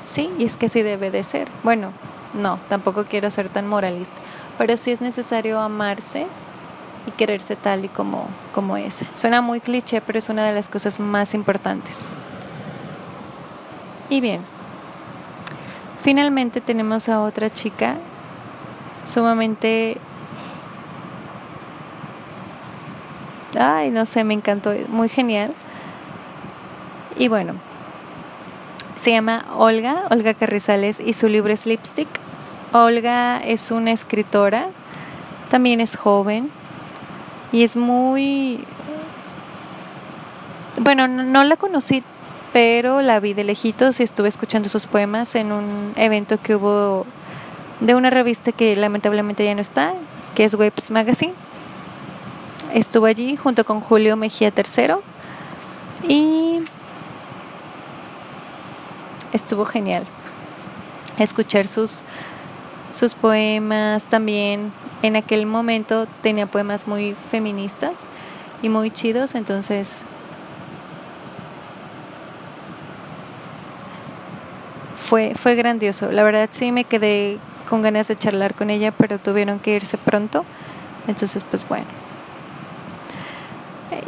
Sí, 0.05 0.31
y 0.39 0.45
es 0.45 0.57
que 0.57 0.69
sí 0.69 0.83
debe 0.83 1.11
de 1.11 1.23
ser. 1.23 1.49
Bueno, 1.63 1.93
no, 2.35 2.59
tampoco 2.69 3.05
quiero 3.05 3.31
ser 3.31 3.49
tan 3.49 3.67
moralista, 3.67 4.17
pero 4.57 4.77
sí 4.77 4.93
es 4.93 5.01
necesario 5.01 5.61
amarse 5.61 6.27
y 7.07 7.11
quererse 7.13 7.57
tal 7.57 7.85
y 7.85 7.89
como, 7.89 8.29
como 8.53 8.77
es. 8.77 9.05
Suena 9.15 9.41
muy 9.41 9.61
cliché, 9.61 10.01
pero 10.01 10.19
es 10.19 10.29
una 10.29 10.45
de 10.45 10.53
las 10.53 10.69
cosas 10.69 11.01
más 11.01 11.35
importantes. 11.35 12.15
Y 14.11 14.21
bien, 14.21 14.43
finalmente 16.03 16.61
tenemos 16.61 17.09
a 17.09 17.23
otra 17.23 17.51
chica 17.51 17.97
sumamente... 19.07 19.99
Ay, 23.59 23.91
no 23.91 24.07
sé, 24.07 24.23
me 24.25 24.35
encantó, 24.35 24.73
muy 24.89 25.09
genial. 25.09 25.55
Y 27.19 27.29
bueno, 27.29 27.55
se 28.97 29.13
llama 29.13 29.45
Olga, 29.57 30.05
Olga 30.11 30.35
Carrizales, 30.35 31.01
y 31.01 31.15
su 31.15 31.29
libro 31.29 31.53
es 31.53 31.67
Lipstick. 31.67 32.09
Olga 32.73 33.39
es 33.39 33.71
una 33.71 33.93
escritora, 33.93 34.69
también 35.49 35.81
es 35.81 35.97
joven 35.97 36.51
y 37.53 37.65
es 37.65 37.77
muy... 37.77 38.65
Bueno, 40.79 41.09
no, 41.09 41.45
la 41.45 41.57
conocí, 41.57 42.03
pero 42.53 43.01
la 43.03 43.21
vi 43.21 43.35
de 43.35 43.45
lejitos 43.45 44.01
y 44.01 44.03
estuve 44.03 44.29
escuchando 44.29 44.69
sus 44.69 44.87
poemas 44.87 45.35
en 45.35 45.53
un 45.53 45.93
evento 45.97 46.39
que 46.41 46.57
hubo 46.57 47.07
de 47.81 47.95
una 47.95 48.11
revista 48.11 48.53
que 48.53 48.75
lamentablemente 48.77 49.45
ya 49.45 49.55
no 49.55 49.61
está, 49.61 49.95
que 50.35 50.45
es 50.45 50.55
Webs 50.55 50.91
Magazine. 50.91 51.35
Estuvo 52.75 53.07
allí 53.07 53.37
junto 53.37 53.65
con 53.65 53.81
Julio 53.81 54.17
Mejía 54.17 54.53
III 54.55 54.97
y 56.09 56.61
estuvo 59.33 59.65
genial 59.65 60.05
escuchar 61.19 61.69
sus, 61.69 62.03
sus 62.93 63.15
poemas 63.15 64.05
también. 64.05 64.73
En 65.03 65.17
aquel 65.17 65.47
momento 65.47 66.07
tenía 66.23 66.47
poemas 66.47 66.87
muy 66.87 67.15
feministas 67.15 68.07
y 68.63 68.69
muy 68.69 68.91
chidos, 68.91 69.35
entonces 69.35 70.05
fue, 75.11 75.35
fue 75.35 75.57
grandioso. 75.57 76.13
La 76.13 76.23
verdad 76.23 76.49
sí 76.53 76.71
me 76.71 76.85
quedé 76.85 77.41
con 77.69 77.83
ganas 77.83 78.07
de 78.07 78.17
charlar 78.17 78.55
con 78.55 78.71
ella, 78.71 78.93
pero 78.93 79.19
tuvieron 79.19 79.59
que 79.59 79.75
irse 79.75 79.99
pronto. 79.99 80.45
Entonces, 81.09 81.43
pues 81.43 81.67
bueno. 81.69 81.87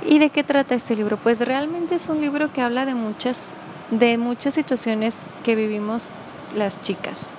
¿Y 0.06 0.20
de 0.20 0.30
qué 0.30 0.44
trata 0.44 0.76
este 0.76 0.94
libro? 0.94 1.16
Pues 1.16 1.40
realmente 1.40 1.96
es 1.96 2.08
un 2.08 2.20
libro 2.20 2.52
que 2.52 2.60
habla 2.60 2.86
de 2.86 2.94
muchas 2.94 3.52
de 3.90 4.16
muchas 4.16 4.54
situaciones 4.54 5.34
que 5.42 5.56
vivimos 5.56 6.08
las 6.54 6.80
chicas, 6.80 7.34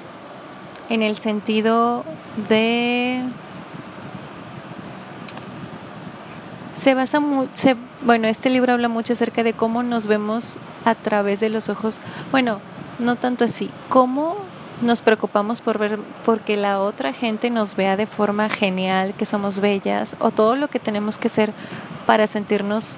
en 0.89 1.01
el 1.01 1.15
sentido 1.15 2.03
de... 2.49 3.23
Se 6.73 6.93
basa 6.95 7.19
se, 7.53 7.75
bueno, 8.01 8.27
este 8.27 8.49
libro 8.49 8.73
habla 8.73 8.89
mucho 8.89 9.13
acerca 9.13 9.41
de 9.41 9.53
cómo 9.53 9.83
nos 9.83 10.05
vemos 10.05 10.59
a 10.83 10.95
través 10.95 11.39
de 11.39 11.49
los 11.49 11.69
ojos, 11.69 12.01
bueno, 12.31 12.59
no 12.99 13.15
tanto 13.15 13.45
así, 13.45 13.69
cómo 13.89 14.37
nos 14.81 15.01
preocupamos 15.01 15.61
por 15.61 15.77
ver 15.77 15.99
porque 16.25 16.57
la 16.57 16.79
otra 16.79 17.13
gente 17.13 17.49
nos 17.49 17.75
vea 17.75 17.95
de 17.95 18.05
forma 18.05 18.49
genial, 18.49 19.13
que 19.13 19.25
somos 19.25 19.59
bellas 19.59 20.15
o 20.19 20.31
todo 20.31 20.55
lo 20.55 20.67
que 20.67 20.79
tenemos 20.79 21.17
que 21.17 21.29
ser 21.29 21.53
para 22.05 22.27
sentirnos 22.27 22.97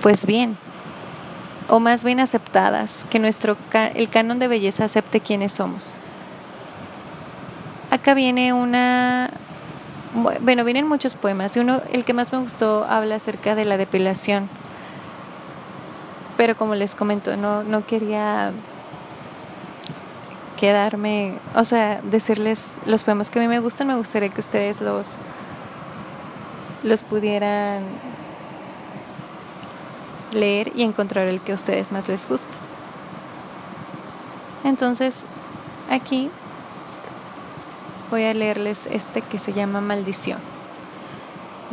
pues 0.00 0.26
bien 0.26 0.56
o 1.68 1.80
más 1.80 2.04
bien 2.04 2.20
aceptadas, 2.20 3.06
que 3.08 3.18
nuestro 3.18 3.56
el 3.94 4.10
canon 4.10 4.38
de 4.38 4.48
belleza 4.48 4.84
acepte 4.84 5.20
quiénes 5.20 5.52
somos. 5.52 5.94
Acá 7.90 8.14
viene 8.14 8.52
una 8.52 9.30
bueno, 10.14 10.64
vienen 10.64 10.86
muchos 10.86 11.16
poemas 11.16 11.56
y 11.56 11.60
uno 11.60 11.80
el 11.92 12.04
que 12.04 12.12
más 12.12 12.32
me 12.32 12.38
gustó 12.38 12.84
habla 12.84 13.16
acerca 13.16 13.54
de 13.54 13.64
la 13.64 13.76
depilación. 13.76 14.48
Pero 16.36 16.56
como 16.56 16.74
les 16.74 16.94
comento, 16.94 17.36
no 17.36 17.62
no 17.62 17.86
quería 17.86 18.52
quedarme, 20.56 21.34
o 21.54 21.64
sea, 21.64 22.00
decirles 22.02 22.68
los 22.86 23.04
poemas 23.04 23.30
que 23.30 23.38
a 23.38 23.42
mí 23.42 23.48
me 23.48 23.60
gustan, 23.60 23.86
me 23.86 23.96
gustaría 23.96 24.30
que 24.30 24.40
ustedes 24.40 24.80
los 24.80 25.16
los 26.82 27.02
pudieran 27.02 27.82
leer 30.32 30.72
y 30.74 30.82
encontrar 30.82 31.26
el 31.28 31.40
que 31.40 31.52
a 31.52 31.54
ustedes 31.54 31.92
más 31.92 32.08
les 32.08 32.28
gusta. 32.28 32.56
Entonces, 34.64 35.24
aquí 35.90 36.30
voy 38.10 38.24
a 38.24 38.34
leerles 38.34 38.86
este 38.90 39.22
que 39.22 39.38
se 39.38 39.52
llama 39.52 39.80
Maldición. 39.80 40.53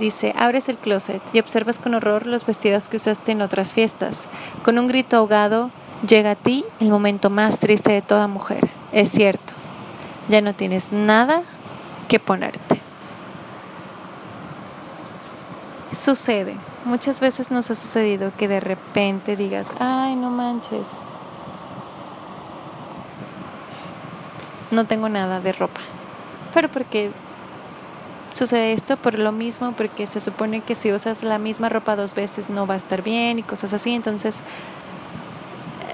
Dice, 0.01 0.33
abres 0.35 0.67
el 0.67 0.79
closet 0.79 1.21
y 1.31 1.39
observas 1.39 1.77
con 1.77 1.93
horror 1.93 2.25
los 2.25 2.43
vestidos 2.43 2.89
que 2.89 2.97
usaste 2.97 3.33
en 3.33 3.43
otras 3.43 3.75
fiestas. 3.75 4.27
Con 4.65 4.79
un 4.79 4.87
grito 4.87 5.15
ahogado, 5.15 5.69
llega 6.07 6.31
a 6.31 6.35
ti 6.35 6.65
el 6.79 6.89
momento 6.89 7.29
más 7.29 7.59
triste 7.59 7.91
de 7.91 8.01
toda 8.01 8.27
mujer. 8.27 8.67
Es 8.91 9.11
cierto, 9.11 9.53
ya 10.27 10.41
no 10.41 10.55
tienes 10.55 10.91
nada 10.91 11.43
que 12.07 12.19
ponerte. 12.19 12.81
Sucede 15.95 16.55
Muchas 16.83 17.19
veces 17.19 17.51
nos 17.51 17.69
ha 17.69 17.75
sucedido 17.75 18.31
que 18.35 18.47
de 18.47 18.59
repente 18.59 19.35
digas, 19.35 19.67
ay, 19.79 20.15
no 20.15 20.31
manches, 20.31 20.87
no 24.71 24.85
tengo 24.85 25.07
nada 25.09 25.39
de 25.39 25.53
ropa. 25.53 25.81
Pero 26.55 26.69
porque 26.69 27.11
sucede 28.33 28.73
esto 28.73 28.97
por 28.97 29.17
lo 29.17 29.31
mismo, 29.31 29.73
porque 29.73 30.05
se 30.05 30.19
supone 30.19 30.61
que 30.61 30.75
si 30.75 30.91
usas 30.91 31.23
la 31.23 31.37
misma 31.37 31.69
ropa 31.69 31.95
dos 31.95 32.15
veces 32.15 32.49
no 32.49 32.67
va 32.67 32.75
a 32.75 32.77
estar 32.77 33.01
bien 33.01 33.39
y 33.39 33.43
cosas 33.43 33.73
así. 33.73 33.93
Entonces, 33.93 34.43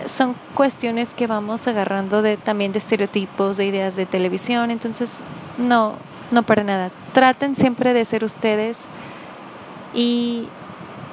son 0.06 0.36
cuestiones 0.54 1.14
que 1.14 1.28
vamos 1.28 1.68
agarrando 1.68 2.22
de 2.22 2.38
también 2.38 2.72
de 2.72 2.80
estereotipos, 2.80 3.58
de 3.58 3.66
ideas 3.66 3.96
de 3.96 4.06
televisión. 4.06 4.72
Entonces, 4.72 5.22
no, 5.58 5.96
no 6.32 6.44
para 6.44 6.64
nada. 6.64 6.92
Traten 7.14 7.56
siempre 7.56 7.94
de 7.94 8.06
ser 8.06 8.24
ustedes 8.24 8.88
y 9.94 10.48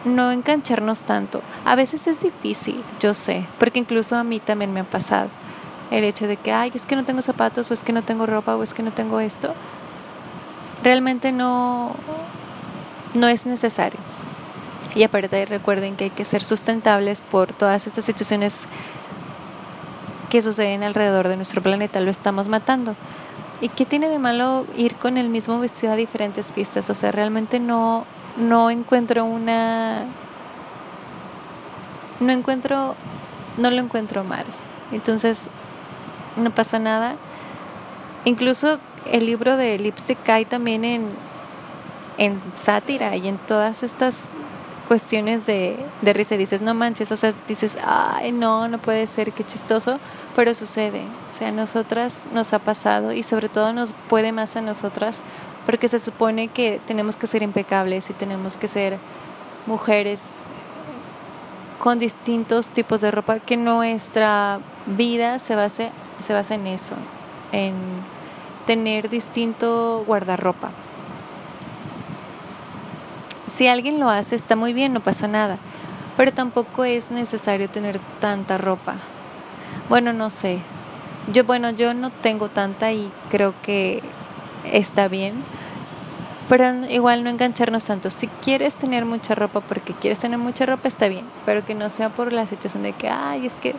no 0.04 0.30
engancharnos 0.30 1.02
tanto. 1.02 1.42
A 1.64 1.74
veces 1.76 2.06
es 2.06 2.20
difícil, 2.20 2.82
yo 3.00 3.14
sé, 3.14 3.46
porque 3.58 3.78
incluso 3.78 4.16
a 4.16 4.24
mí 4.24 4.40
también 4.40 4.72
me 4.72 4.80
ha 4.80 4.84
pasado 4.84 5.30
el 5.90 6.04
hecho 6.04 6.26
de 6.26 6.36
que, 6.36 6.52
ay, 6.52 6.72
es 6.74 6.86
que 6.86 6.96
no 6.96 7.04
tengo 7.04 7.22
zapatos 7.22 7.70
o 7.70 7.74
es 7.74 7.84
que 7.84 7.92
no 7.92 8.02
tengo 8.02 8.26
ropa 8.26 8.56
o 8.56 8.62
es 8.62 8.74
que 8.74 8.82
no 8.82 8.92
tengo 8.92 9.20
esto. 9.20 9.54
Realmente 10.84 11.32
no, 11.32 11.96
no 13.14 13.28
es 13.28 13.46
necesario. 13.46 13.98
Y 14.94 15.02
aparte 15.02 15.46
recuerden 15.46 15.96
que 15.96 16.04
hay 16.04 16.10
que 16.10 16.24
ser 16.24 16.44
sustentables 16.44 17.20
por 17.20 17.52
todas 17.52 17.86
estas 17.88 18.04
situaciones 18.04 18.68
que 20.30 20.42
suceden 20.42 20.82
alrededor 20.82 21.28
de 21.28 21.36
nuestro 21.36 21.62
planeta, 21.62 22.00
lo 22.00 22.10
estamos 22.10 22.48
matando. 22.48 22.94
¿Y 23.60 23.70
qué 23.70 23.86
tiene 23.86 24.08
de 24.08 24.18
malo 24.18 24.66
ir 24.76 24.94
con 24.96 25.16
el 25.16 25.30
mismo 25.30 25.58
vestido 25.58 25.94
a 25.94 25.96
diferentes 25.96 26.52
fiestas? 26.52 26.90
O 26.90 26.94
sea, 26.94 27.10
realmente 27.10 27.58
no, 27.60 28.04
no 28.36 28.70
encuentro 28.70 29.24
una 29.24 30.06
no 32.20 32.32
encuentro 32.32 32.94
no 33.56 33.70
lo 33.70 33.80
encuentro 33.80 34.24
mal 34.24 34.44
entonces 34.92 35.50
no 36.36 36.50
pasa 36.50 36.78
nada 36.78 37.16
incluso 38.24 38.78
el 39.10 39.26
libro 39.26 39.56
de 39.56 39.78
Lipstick 39.78 40.22
cae 40.22 40.44
también 40.44 40.84
en 40.84 41.08
en 42.16 42.40
sátira 42.54 43.16
y 43.16 43.26
en 43.28 43.38
todas 43.38 43.82
estas 43.82 44.30
cuestiones 44.86 45.46
de, 45.46 45.76
de 46.02 46.12
risa. 46.12 46.36
Dices 46.36 46.62
no 46.62 46.74
manches 46.74 47.10
o 47.10 47.16
sea 47.16 47.32
dices 47.48 47.76
ay 47.84 48.32
no 48.32 48.68
no 48.68 48.78
puede 48.78 49.06
ser 49.06 49.32
qué 49.32 49.44
chistoso 49.44 49.98
pero 50.36 50.54
sucede. 50.54 51.02
O 51.30 51.34
sea 51.34 51.48
a 51.48 51.52
nosotras 51.52 52.26
nos 52.32 52.52
ha 52.52 52.58
pasado 52.58 53.12
y 53.12 53.22
sobre 53.22 53.48
todo 53.48 53.72
nos 53.72 53.94
puede 54.08 54.32
más 54.32 54.56
a 54.56 54.62
nosotras 54.62 55.22
porque 55.66 55.88
se 55.88 55.98
supone 55.98 56.48
que 56.48 56.80
tenemos 56.86 57.16
que 57.16 57.26
ser 57.26 57.42
impecables 57.42 58.10
y 58.10 58.12
tenemos 58.12 58.56
que 58.56 58.68
ser 58.68 58.98
mujeres 59.66 60.34
con 61.78 61.98
distintos 61.98 62.70
tipos 62.70 63.00
de 63.00 63.10
ropa, 63.10 63.40
que 63.40 63.56
nuestra 63.56 64.60
vida 64.86 65.38
se 65.38 65.54
base, 65.54 65.90
se 66.20 66.32
basa 66.32 66.54
en 66.54 66.66
eso, 66.66 66.94
en 67.52 67.74
tener 68.66 69.08
distinto 69.08 70.04
guardarropa. 70.06 70.70
Si 73.46 73.68
alguien 73.68 74.00
lo 74.00 74.10
hace, 74.10 74.34
está 74.34 74.56
muy 74.56 74.72
bien, 74.72 74.92
no 74.92 75.00
pasa 75.00 75.28
nada, 75.28 75.58
pero 76.16 76.32
tampoco 76.32 76.84
es 76.84 77.10
necesario 77.10 77.68
tener 77.68 78.00
tanta 78.20 78.58
ropa. 78.58 78.96
Bueno, 79.88 80.12
no 80.12 80.30
sé. 80.30 80.60
Yo, 81.32 81.44
bueno, 81.44 81.70
yo 81.70 81.94
no 81.94 82.10
tengo 82.10 82.48
tanta 82.48 82.92
y 82.92 83.10
creo 83.30 83.54
que 83.62 84.02
está 84.64 85.08
bien. 85.08 85.42
Pero 86.48 86.86
igual 86.90 87.24
no 87.24 87.30
engancharnos 87.30 87.84
tanto. 87.84 88.10
Si 88.10 88.26
quieres 88.26 88.74
tener 88.74 89.04
mucha 89.04 89.34
ropa 89.34 89.60
porque 89.60 89.94
quieres 89.94 90.18
tener 90.18 90.38
mucha 90.38 90.66
ropa, 90.66 90.88
está 90.88 91.08
bien. 91.08 91.24
Pero 91.46 91.64
que 91.64 91.74
no 91.74 91.88
sea 91.88 92.10
por 92.10 92.32
la 92.32 92.46
situación 92.46 92.82
de 92.82 92.92
que, 92.92 93.08
ay, 93.08 93.46
es 93.46 93.54
que 93.54 93.74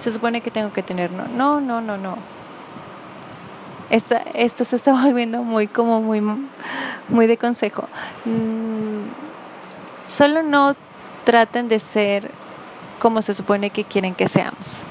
se 0.00 0.10
supone 0.10 0.40
que 0.40 0.50
tengo 0.50 0.72
que 0.72 0.82
tener. 0.82 1.10
No, 1.10 1.26
no, 1.28 1.60
no, 1.60 1.80
no. 1.80 1.96
no. 1.96 2.35
Esto 3.90 4.64
se 4.64 4.76
está 4.76 4.92
volviendo 5.02 5.42
muy 5.42 5.66
como 5.66 6.00
muy, 6.00 6.22
muy 7.08 7.26
de 7.26 7.36
consejo. 7.36 7.88
Mm, 8.24 9.08
solo 10.06 10.42
no 10.42 10.74
traten 11.24 11.68
de 11.68 11.78
ser 11.78 12.30
como 12.98 13.22
se 13.22 13.34
supone 13.34 13.70
que 13.70 13.84
quieren 13.84 14.14
que 14.14 14.28
seamos. 14.28 14.84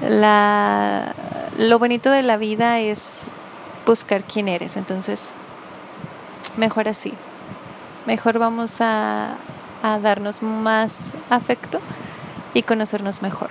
La, 0.00 1.14
lo 1.56 1.78
bonito 1.78 2.10
de 2.10 2.22
la 2.22 2.36
vida 2.36 2.78
es 2.78 3.30
buscar 3.84 4.22
quién 4.22 4.48
eres. 4.48 4.76
Entonces, 4.76 5.32
mejor 6.56 6.88
así. 6.88 7.14
Mejor 8.06 8.38
vamos 8.38 8.80
a, 8.80 9.36
a 9.82 9.98
darnos 9.98 10.42
más 10.42 11.12
afecto 11.30 11.80
y 12.54 12.62
conocernos 12.62 13.22
mejor. 13.22 13.50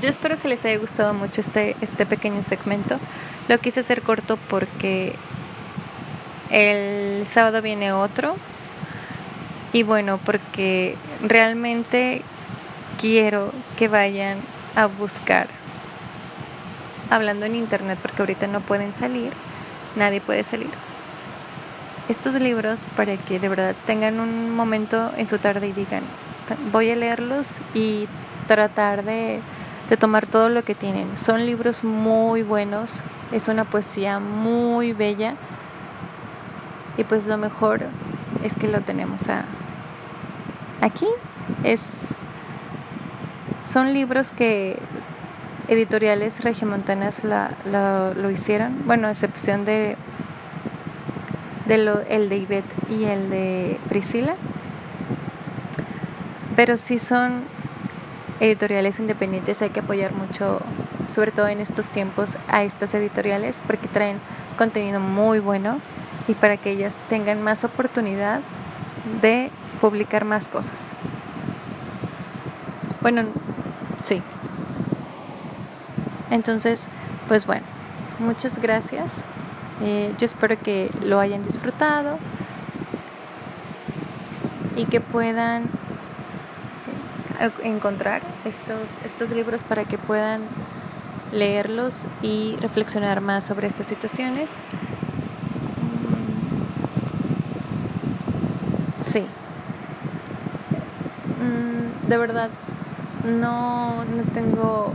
Yo 0.00 0.08
espero 0.08 0.40
que 0.40 0.48
les 0.48 0.64
haya 0.64 0.78
gustado 0.78 1.12
mucho 1.12 1.40
este, 1.40 1.76
este 1.80 2.06
pequeño 2.06 2.42
segmento. 2.42 2.98
Lo 3.48 3.58
quise 3.58 3.80
hacer 3.80 4.02
corto 4.02 4.38
porque 4.48 5.14
el 6.50 7.26
sábado 7.26 7.60
viene 7.60 7.92
otro. 7.92 8.36
Y 9.72 9.82
bueno, 9.82 10.18
porque 10.24 10.96
realmente 11.22 12.22
quiero 12.98 13.52
que 13.76 13.88
vayan 13.88 14.38
a 14.74 14.86
buscar 14.86 15.48
hablando 17.10 17.44
en 17.44 17.56
internet 17.56 17.98
porque 18.00 18.22
ahorita 18.22 18.46
no 18.46 18.60
pueden 18.60 18.94
salir, 18.94 19.32
nadie 19.96 20.20
puede 20.20 20.44
salir. 20.44 20.70
Estos 22.08 22.34
libros 22.34 22.86
para 22.96 23.16
que 23.16 23.38
de 23.38 23.48
verdad 23.48 23.76
tengan 23.84 24.18
un 24.18 24.54
momento 24.54 25.12
en 25.16 25.26
su 25.26 25.38
tarde 25.38 25.68
y 25.68 25.72
digan, 25.72 26.02
voy 26.72 26.90
a 26.90 26.96
leerlos 26.96 27.60
y 27.74 28.08
tratar 28.46 29.04
de, 29.04 29.40
de 29.90 29.96
tomar 29.96 30.26
todo 30.26 30.48
lo 30.48 30.64
que 30.64 30.74
tienen. 30.74 31.18
Son 31.18 31.44
libros 31.44 31.84
muy 31.84 32.42
buenos, 32.44 33.02
es 33.32 33.48
una 33.48 33.64
poesía 33.64 34.20
muy 34.20 34.92
bella 34.92 35.34
y 36.96 37.04
pues 37.04 37.26
lo 37.26 37.36
mejor 37.36 37.82
es 38.44 38.54
que 38.54 38.68
lo 38.68 38.80
tenemos 38.82 39.28
a, 39.28 39.44
aquí. 40.80 41.08
Es, 41.64 42.20
son 43.64 43.92
libros 43.92 44.30
que 44.30 44.78
editoriales 45.66 46.44
regiomontanas 46.44 47.24
la, 47.24 47.50
lo 48.16 48.30
hicieron, 48.30 48.86
bueno, 48.86 49.08
a 49.08 49.10
excepción 49.10 49.64
de, 49.64 49.96
de 51.66 51.78
lo, 51.78 52.00
el 52.02 52.28
de 52.28 52.36
Ivette 52.36 52.74
y 52.88 53.04
el 53.04 53.28
de 53.28 53.80
Priscila. 53.88 54.36
pero 56.54 56.76
sí 56.76 56.98
son 56.98 57.42
editoriales 58.40 58.98
independientes, 58.98 59.62
hay 59.62 59.70
que 59.70 59.80
apoyar 59.80 60.12
mucho, 60.12 60.60
sobre 61.06 61.30
todo 61.30 61.48
en 61.48 61.60
estos 61.60 61.88
tiempos, 61.88 62.38
a 62.48 62.62
estas 62.62 62.94
editoriales 62.94 63.62
porque 63.66 63.86
traen 63.86 64.18
contenido 64.56 64.98
muy 64.98 65.38
bueno 65.38 65.80
y 66.26 66.34
para 66.34 66.56
que 66.56 66.70
ellas 66.70 67.00
tengan 67.08 67.42
más 67.42 67.64
oportunidad 67.64 68.40
de 69.20 69.50
publicar 69.80 70.24
más 70.24 70.48
cosas. 70.48 70.94
Bueno, 73.00 73.24
sí. 74.02 74.22
Entonces, 76.30 76.88
pues 77.28 77.46
bueno, 77.46 77.66
muchas 78.18 78.60
gracias. 78.60 79.24
Eh, 79.82 80.14
yo 80.18 80.26
espero 80.26 80.58
que 80.58 80.90
lo 81.02 81.18
hayan 81.18 81.42
disfrutado 81.42 82.18
y 84.76 84.84
que 84.84 85.00
puedan 85.00 85.70
encontrar 87.62 88.22
estos, 88.44 88.98
estos 89.04 89.30
libros 89.30 89.62
para 89.62 89.84
que 89.84 89.98
puedan 89.98 90.42
leerlos 91.32 92.06
y 92.22 92.56
reflexionar 92.60 93.20
más 93.20 93.44
sobre 93.44 93.66
estas 93.66 93.86
situaciones. 93.86 94.62
Mm, 98.98 99.02
sí. 99.02 99.26
Mm, 101.40 102.08
de 102.08 102.16
verdad, 102.18 102.50
no, 103.24 104.04
no 104.04 104.22
tengo 104.32 104.92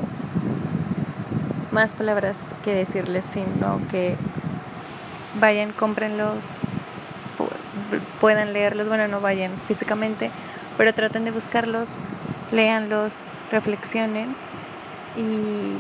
más 1.72 1.96
palabras 1.96 2.56
que 2.64 2.74
decirles, 2.74 3.26
sino 3.26 3.82
que 3.90 4.18
vayan, 5.40 5.74
cómprenlos, 5.74 6.58
puedan 8.20 8.54
leerlos, 8.54 8.88
bueno, 8.88 9.08
no 9.08 9.22
vayan 9.22 9.52
físicamente, 9.68 10.32
pero 10.78 10.94
traten 10.94 11.26
de 11.26 11.32
buscarlos, 11.32 12.00
léanlos, 12.56 13.32
reflexionen 13.52 14.36
y 15.18 15.76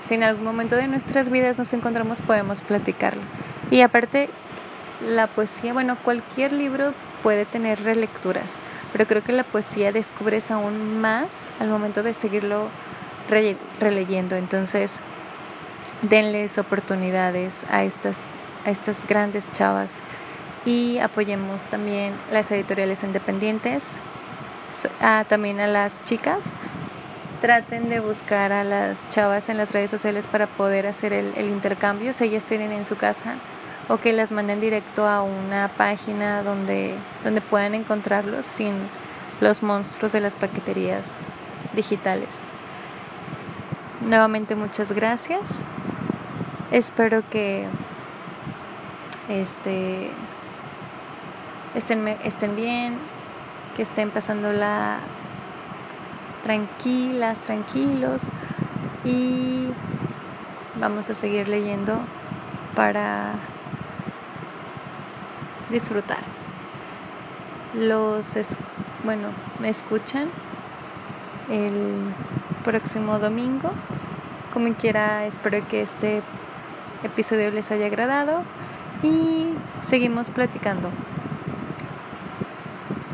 si 0.00 0.14
en 0.14 0.22
algún 0.24 0.44
momento 0.44 0.74
de 0.74 0.88
nuestras 0.88 1.28
vidas 1.28 1.58
nos 1.58 1.72
encontramos 1.72 2.20
podemos 2.20 2.62
platicarlo. 2.62 3.22
Y 3.70 3.82
aparte, 3.82 4.30
la 5.06 5.26
poesía, 5.26 5.72
bueno, 5.72 5.96
cualquier 6.02 6.52
libro 6.52 6.94
puede 7.22 7.44
tener 7.44 7.82
relecturas, 7.82 8.58
pero 8.92 9.06
creo 9.06 9.22
que 9.22 9.32
la 9.32 9.44
poesía 9.44 9.92
descubres 9.92 10.50
aún 10.50 11.00
más 11.00 11.52
al 11.60 11.68
momento 11.68 12.02
de 12.02 12.14
seguirlo 12.14 12.68
releyendo. 13.80 14.36
Entonces, 14.36 15.00
denles 16.02 16.58
oportunidades 16.58 17.64
a 17.70 17.84
estas, 17.84 18.20
a 18.64 18.70
estas 18.70 19.06
grandes 19.06 19.52
chavas 19.52 20.02
y 20.64 20.98
apoyemos 20.98 21.64
también 21.66 22.14
las 22.30 22.50
editoriales 22.50 23.02
independientes, 23.02 24.00
también 25.28 25.60
a 25.60 25.66
las 25.66 26.02
chicas. 26.04 26.52
Traten 27.40 27.88
de 27.88 28.00
buscar 28.00 28.52
a 28.52 28.62
las 28.62 29.08
chavas 29.08 29.48
en 29.48 29.56
las 29.56 29.72
redes 29.72 29.90
sociales 29.90 30.26
para 30.26 30.46
poder 30.46 30.86
hacer 30.86 31.12
el, 31.12 31.32
el 31.36 31.48
intercambio 31.48 32.12
si 32.12 32.24
ellas 32.24 32.44
tienen 32.44 32.70
en 32.70 32.86
su 32.86 32.96
casa 32.96 33.34
o 33.88 33.98
que 33.98 34.12
las 34.12 34.32
manden 34.32 34.60
directo 34.60 35.08
a 35.08 35.22
una 35.22 35.68
página 35.76 36.42
donde, 36.42 36.94
donde 37.24 37.40
puedan 37.40 37.74
encontrarlos 37.74 38.46
sin 38.46 38.74
los 39.40 39.62
monstruos 39.62 40.12
de 40.12 40.20
las 40.20 40.36
paqueterías 40.36 41.18
digitales. 41.74 42.38
Nuevamente 44.06 44.54
muchas 44.54 44.92
gracias. 44.92 45.62
Espero 46.70 47.22
que 47.28 47.66
este 49.28 50.10
estén, 51.74 52.06
estén 52.08 52.56
bien, 52.56 52.96
que 53.76 53.82
estén 53.82 54.10
pasándola 54.10 54.98
tranquilas, 56.42 57.40
tranquilos 57.40 58.28
y 59.04 59.68
vamos 60.80 61.08
a 61.10 61.14
seguir 61.14 61.48
leyendo 61.48 61.98
para 62.74 63.32
disfrutar. 65.70 66.18
Los, 67.74 68.36
bueno, 69.04 69.28
me 69.58 69.68
escuchan 69.68 70.28
el 71.50 72.12
próximo 72.64 73.18
domingo. 73.18 73.72
Como 74.52 74.72
quiera, 74.74 75.24
espero 75.24 75.66
que 75.68 75.80
este 75.80 76.22
episodio 77.02 77.50
les 77.50 77.70
haya 77.70 77.86
agradado 77.86 78.42
y 79.02 79.54
seguimos 79.80 80.30
platicando 80.30 80.90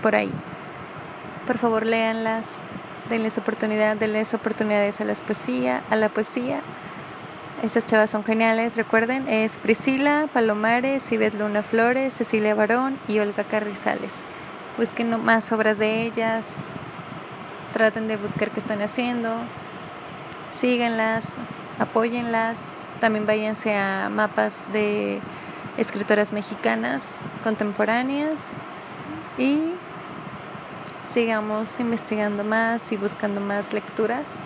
por 0.02 0.16
ahí. 0.16 0.32
Por 1.49 1.57
favor, 1.57 1.86
léanlas, 1.86 2.46
denles 3.09 3.38
oportunidad, 3.38 3.96
denles 3.96 4.34
oportunidades 4.34 5.01
a 5.01 5.07
la 5.07 5.14
poesía, 5.14 5.80
a 5.88 5.96
la 5.96 6.11
poesía. 6.11 6.61
Estas 7.62 7.86
chavas 7.86 8.11
son 8.11 8.22
geniales, 8.22 8.76
recuerden, 8.76 9.26
es 9.30 9.57
Priscila 9.57 10.28
Palomares, 10.30 11.11
Ivette 11.11 11.38
Luna 11.38 11.62
Flores, 11.62 12.12
Cecilia 12.12 12.55
Barón 12.55 12.99
y 13.09 13.18
Olga 13.20 13.44
Carrizales. 13.44 14.16
Busquen 14.76 15.24
más 15.24 15.51
obras 15.51 15.78
de 15.78 16.03
ellas, 16.03 16.49
traten 17.72 18.09
de 18.09 18.18
buscar 18.18 18.51
qué 18.51 18.61
están 18.61 18.82
haciendo, 18.82 19.34
síganlas, 20.51 21.28
apóyenlas, 21.78 22.59
también 23.01 23.24
váyanse 23.24 23.74
a 23.74 24.11
mapas 24.11 24.70
de 24.74 25.20
escritoras 25.78 26.34
mexicanas 26.34 27.05
contemporáneas 27.42 28.51
y 29.38 29.72
sigamos 31.18 31.80
investigando 31.80 32.44
más 32.44 32.92
y 32.92 32.96
buscando 32.96 33.40
más 33.40 33.72
lecturas, 33.72 34.36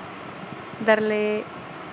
darle 0.86 1.44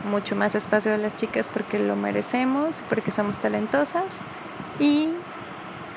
mucho 0.09 0.38
más 0.38 0.55
espacio 0.55 0.93
a 0.93 0.97
las 0.97 1.17
chicas 1.17 1.49
porque 1.51 1.77
lo 1.77 1.97
merecemos, 1.97 2.82
porque 2.88 3.11
somos 3.11 3.39
talentosas 3.39 4.21
y 4.80 5.09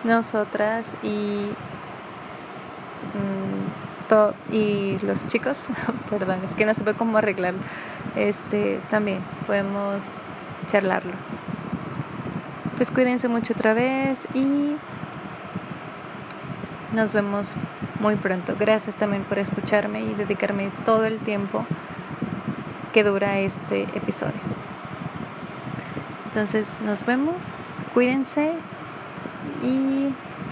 nosotras 0.03 0.97
y, 1.05 1.53
mm, 4.11 4.53
y 4.53 4.99
los 5.07 5.29
chicos, 5.29 5.69
perdón, 6.11 6.41
es 6.45 6.51
que 6.57 6.67
no 6.67 6.75
supe 6.75 6.95
cómo 6.95 7.19
arreglarlo, 7.19 7.61
este, 8.17 8.81
también 8.91 9.21
podemos 9.47 10.15
charlarlo. 10.67 11.13
Pues 12.77 12.91
cuídense 12.91 13.29
mucho 13.29 13.53
otra 13.53 13.75
vez 13.75 14.27
y 14.35 14.75
nos 16.93 17.13
vemos 17.13 17.55
muy 18.03 18.17
pronto. 18.17 18.57
Gracias 18.59 18.97
también 18.97 19.23
por 19.23 19.39
escucharme 19.39 20.03
y 20.03 20.13
dedicarme 20.15 20.71
todo 20.85 21.07
el 21.07 21.21
tiempo 21.21 21.65
que 22.93 23.05
dura 23.05 23.39
este 23.39 23.85
episodio. 23.95 24.41
Entonces 26.27 26.81
nos 26.85 27.07
vemos, 27.07 27.69
cuídense 27.95 28.53
y 29.63 30.09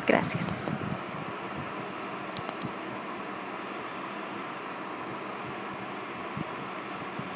gracias. 0.06 0.70